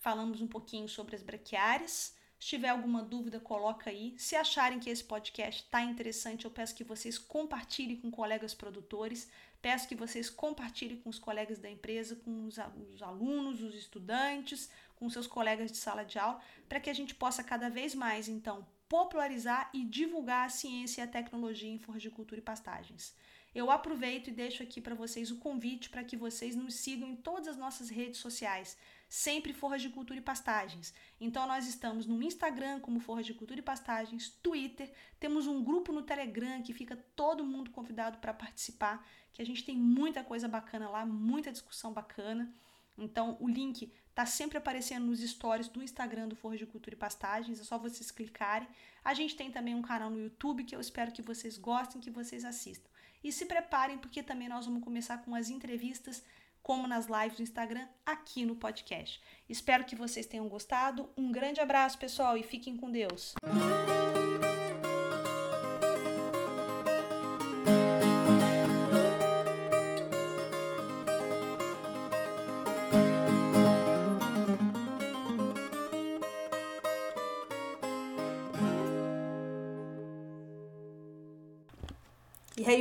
falamos 0.00 0.40
um 0.40 0.48
pouquinho 0.48 0.88
sobre 0.88 1.14
as 1.14 1.22
braquiárias. 1.22 2.16
Se 2.38 2.48
tiver 2.48 2.70
alguma 2.70 3.02
dúvida, 3.02 3.38
coloca 3.38 3.90
aí. 3.90 4.14
Se 4.18 4.34
acharem 4.34 4.80
que 4.80 4.88
esse 4.88 5.04
podcast 5.04 5.62
está 5.62 5.82
interessante, 5.82 6.46
eu 6.46 6.50
peço 6.50 6.74
que 6.74 6.82
vocês 6.82 7.18
compartilhem 7.18 7.96
com 7.96 8.10
colegas 8.10 8.54
produtores, 8.54 9.30
peço 9.60 9.86
que 9.86 9.94
vocês 9.94 10.30
compartilhem 10.30 10.96
com 10.96 11.10
os 11.10 11.18
colegas 11.18 11.58
da 11.58 11.70
empresa, 11.70 12.16
com 12.16 12.46
os, 12.46 12.56
os 12.94 13.02
alunos, 13.02 13.62
os 13.62 13.74
estudantes, 13.74 14.70
com 15.00 15.08
seus 15.08 15.26
colegas 15.26 15.72
de 15.72 15.78
sala 15.78 16.04
de 16.04 16.18
aula, 16.18 16.40
para 16.68 16.78
que 16.78 16.90
a 16.90 16.94
gente 16.94 17.14
possa 17.14 17.42
cada 17.42 17.70
vez 17.70 17.94
mais, 17.94 18.28
então, 18.28 18.66
popularizar 18.86 19.70
e 19.72 19.82
divulgar 19.82 20.46
a 20.46 20.50
ciência 20.50 21.00
e 21.00 21.04
a 21.04 21.08
tecnologia 21.08 21.70
em 21.70 21.78
floricultura 21.78 22.38
e 22.38 22.44
pastagens. 22.44 23.16
Eu 23.52 23.68
aproveito 23.70 24.28
e 24.28 24.32
deixo 24.32 24.62
aqui 24.62 24.80
para 24.80 24.94
vocês 24.94 25.30
o 25.30 25.38
convite 25.38 25.90
para 25.90 26.04
que 26.04 26.16
vocês 26.16 26.54
nos 26.54 26.74
sigam 26.74 27.08
em 27.08 27.16
todas 27.16 27.48
as 27.48 27.56
nossas 27.56 27.88
redes 27.88 28.20
sociais, 28.20 28.76
sempre 29.08 29.52
Forras 29.52 29.82
de 29.82 29.88
Cultura 29.88 30.20
e 30.20 30.22
Pastagens. 30.22 30.94
Então 31.20 31.46
nós 31.48 31.66
estamos 31.66 32.06
no 32.06 32.22
Instagram 32.22 32.78
como 32.78 33.00
Forras 33.00 33.26
de 33.26 33.34
Cultura 33.34 33.58
e 33.58 33.62
Pastagens, 33.62 34.28
Twitter, 34.40 34.92
temos 35.18 35.48
um 35.48 35.64
grupo 35.64 35.92
no 35.92 36.02
Telegram 36.02 36.62
que 36.62 36.72
fica 36.72 36.96
todo 37.16 37.44
mundo 37.44 37.70
convidado 37.70 38.18
para 38.18 38.32
participar, 38.32 39.04
que 39.32 39.42
a 39.42 39.46
gente 39.46 39.64
tem 39.64 39.76
muita 39.76 40.22
coisa 40.22 40.46
bacana 40.46 40.88
lá, 40.88 41.04
muita 41.04 41.50
discussão 41.50 41.92
bacana. 41.92 42.54
Então 42.96 43.36
o 43.40 43.48
link 43.48 43.92
tá 44.14 44.26
sempre 44.26 44.58
aparecendo 44.58 45.06
nos 45.06 45.20
stories 45.20 45.68
do 45.68 45.82
Instagram 45.82 46.28
do 46.28 46.36
Forra 46.36 46.56
de 46.56 46.66
Cultura 46.66 46.94
e 46.94 46.98
Pastagens, 46.98 47.60
é 47.60 47.64
só 47.64 47.78
vocês 47.78 48.10
clicarem. 48.10 48.68
A 49.04 49.14
gente 49.14 49.36
tem 49.36 49.50
também 49.50 49.74
um 49.74 49.82
canal 49.82 50.10
no 50.10 50.20
YouTube 50.20 50.64
que 50.64 50.74
eu 50.74 50.80
espero 50.80 51.12
que 51.12 51.22
vocês 51.22 51.56
gostem, 51.56 52.00
que 52.00 52.10
vocês 52.10 52.44
assistam. 52.44 52.90
E 53.22 53.30
se 53.30 53.46
preparem 53.46 53.98
porque 53.98 54.22
também 54.22 54.48
nós 54.48 54.66
vamos 54.66 54.82
começar 54.82 55.18
com 55.18 55.34
as 55.34 55.50
entrevistas 55.50 56.22
como 56.62 56.86
nas 56.86 57.06
lives 57.06 57.36
do 57.36 57.42
Instagram, 57.42 57.86
aqui 58.04 58.44
no 58.44 58.54
podcast. 58.54 59.20
Espero 59.48 59.84
que 59.84 59.96
vocês 59.96 60.26
tenham 60.26 60.48
gostado. 60.48 61.08
Um 61.16 61.32
grande 61.32 61.60
abraço, 61.60 61.98
pessoal, 61.98 62.36
e 62.36 62.42
fiquem 62.42 62.76
com 62.76 62.90
Deus. 62.90 63.34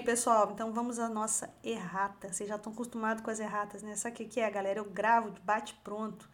Pessoal, 0.09 0.49
então 0.51 0.73
vamos 0.73 0.97
à 0.97 1.07
nossa 1.07 1.53
errata. 1.63 2.33
Vocês 2.33 2.49
já 2.49 2.55
estão 2.55 2.73
acostumados 2.73 3.23
com 3.23 3.29
as 3.29 3.39
erratas, 3.39 3.83
né? 3.83 3.95
Sabe 3.95 4.23
o 4.23 4.27
que 4.27 4.39
é, 4.39 4.49
galera? 4.49 4.79
Eu 4.79 4.85
gravo 4.85 5.29
de 5.29 5.39
bate-pronto. 5.39 6.27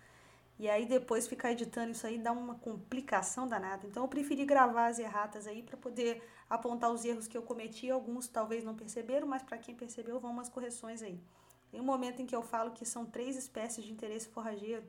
E 0.57 0.69
aí 0.69 0.85
depois 0.85 1.27
ficar 1.27 1.51
editando 1.51 1.91
isso 1.91 2.07
aí 2.07 2.17
dá 2.17 2.31
uma 2.31 2.55
complicação 2.55 3.45
danada. 3.45 3.85
Então 3.85 4.01
eu 4.01 4.07
preferi 4.07 4.45
gravar 4.45 4.87
as 4.87 4.97
erratas 4.97 5.45
aí 5.45 5.61
para 5.61 5.75
poder 5.75 6.23
apontar 6.49 6.89
os 6.89 7.03
erros 7.03 7.27
que 7.27 7.37
eu 7.37 7.41
cometi. 7.41 7.91
Alguns 7.91 8.29
talvez 8.29 8.63
não 8.63 8.73
perceberam, 8.73 9.27
mas 9.27 9.43
para 9.43 9.57
quem 9.57 9.75
percebeu, 9.75 10.21
vão 10.21 10.31
umas 10.31 10.47
correções 10.47 11.01
aí. 11.01 11.19
Tem 11.69 11.81
um 11.81 11.83
momento 11.83 12.21
em 12.21 12.25
que 12.25 12.33
eu 12.33 12.43
falo 12.43 12.71
que 12.71 12.85
são 12.85 13.05
três 13.05 13.35
espécies 13.35 13.83
de 13.83 13.91
interesse 13.91 14.29
forrageiro, 14.29 14.85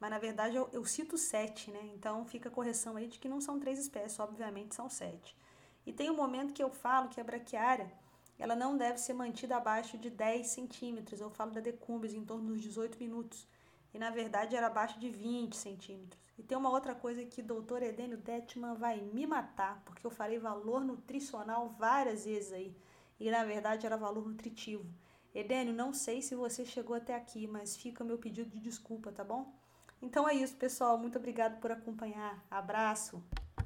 mas 0.00 0.08
na 0.08 0.18
verdade 0.18 0.56
eu, 0.56 0.66
eu 0.72 0.82
cito 0.86 1.18
sete, 1.18 1.70
né? 1.70 1.90
Então 1.94 2.24
fica 2.24 2.48
a 2.48 2.52
correção 2.52 2.96
aí 2.96 3.06
de 3.06 3.18
que 3.18 3.28
não 3.28 3.42
são 3.42 3.60
três 3.60 3.78
espécies, 3.78 4.18
obviamente 4.18 4.74
são 4.74 4.88
sete. 4.88 5.36
E 5.84 5.92
tem 5.92 6.10
um 6.10 6.16
momento 6.16 6.52
que 6.52 6.62
eu 6.62 6.70
falo 6.70 7.08
que 7.08 7.18
a 7.18 7.24
braquiária 7.24 7.90
ela 8.38 8.54
não 8.54 8.76
deve 8.76 8.98
ser 8.98 9.12
mantida 9.12 9.56
abaixo 9.56 9.98
de 9.98 10.08
10 10.08 10.46
centímetros. 10.46 11.20
Eu 11.20 11.30
falo 11.30 11.50
da 11.50 11.60
decumbens 11.60 12.14
em 12.14 12.24
torno 12.24 12.52
dos 12.52 12.62
18 12.62 12.98
minutos. 12.98 13.46
E 13.92 13.98
na 13.98 14.10
verdade 14.10 14.54
era 14.54 14.68
abaixo 14.68 15.00
de 15.00 15.10
20 15.10 15.56
centímetros. 15.56 16.20
E 16.38 16.42
tem 16.42 16.56
uma 16.56 16.70
outra 16.70 16.94
coisa 16.94 17.24
que 17.24 17.40
o 17.40 17.44
doutor 17.44 17.82
Edênio 17.82 18.16
Detman 18.16 18.74
vai 18.74 19.00
me 19.00 19.26
matar, 19.26 19.82
porque 19.84 20.06
eu 20.06 20.10
falei 20.10 20.38
valor 20.38 20.84
nutricional 20.84 21.68
várias 21.70 22.24
vezes 22.24 22.52
aí. 22.52 22.76
E 23.18 23.28
na 23.30 23.44
verdade 23.44 23.86
era 23.86 23.96
valor 23.96 24.28
nutritivo. 24.28 24.86
Edênio, 25.34 25.74
não 25.74 25.92
sei 25.92 26.22
se 26.22 26.36
você 26.36 26.64
chegou 26.64 26.94
até 26.94 27.14
aqui, 27.14 27.46
mas 27.46 27.76
fica 27.76 28.04
meu 28.04 28.18
pedido 28.18 28.50
de 28.50 28.60
desculpa, 28.60 29.10
tá 29.10 29.24
bom? 29.24 29.52
Então 30.00 30.28
é 30.28 30.34
isso, 30.34 30.54
pessoal. 30.56 30.96
Muito 30.96 31.18
obrigado 31.18 31.58
por 31.60 31.72
acompanhar. 31.72 32.44
Abraço! 32.48 33.22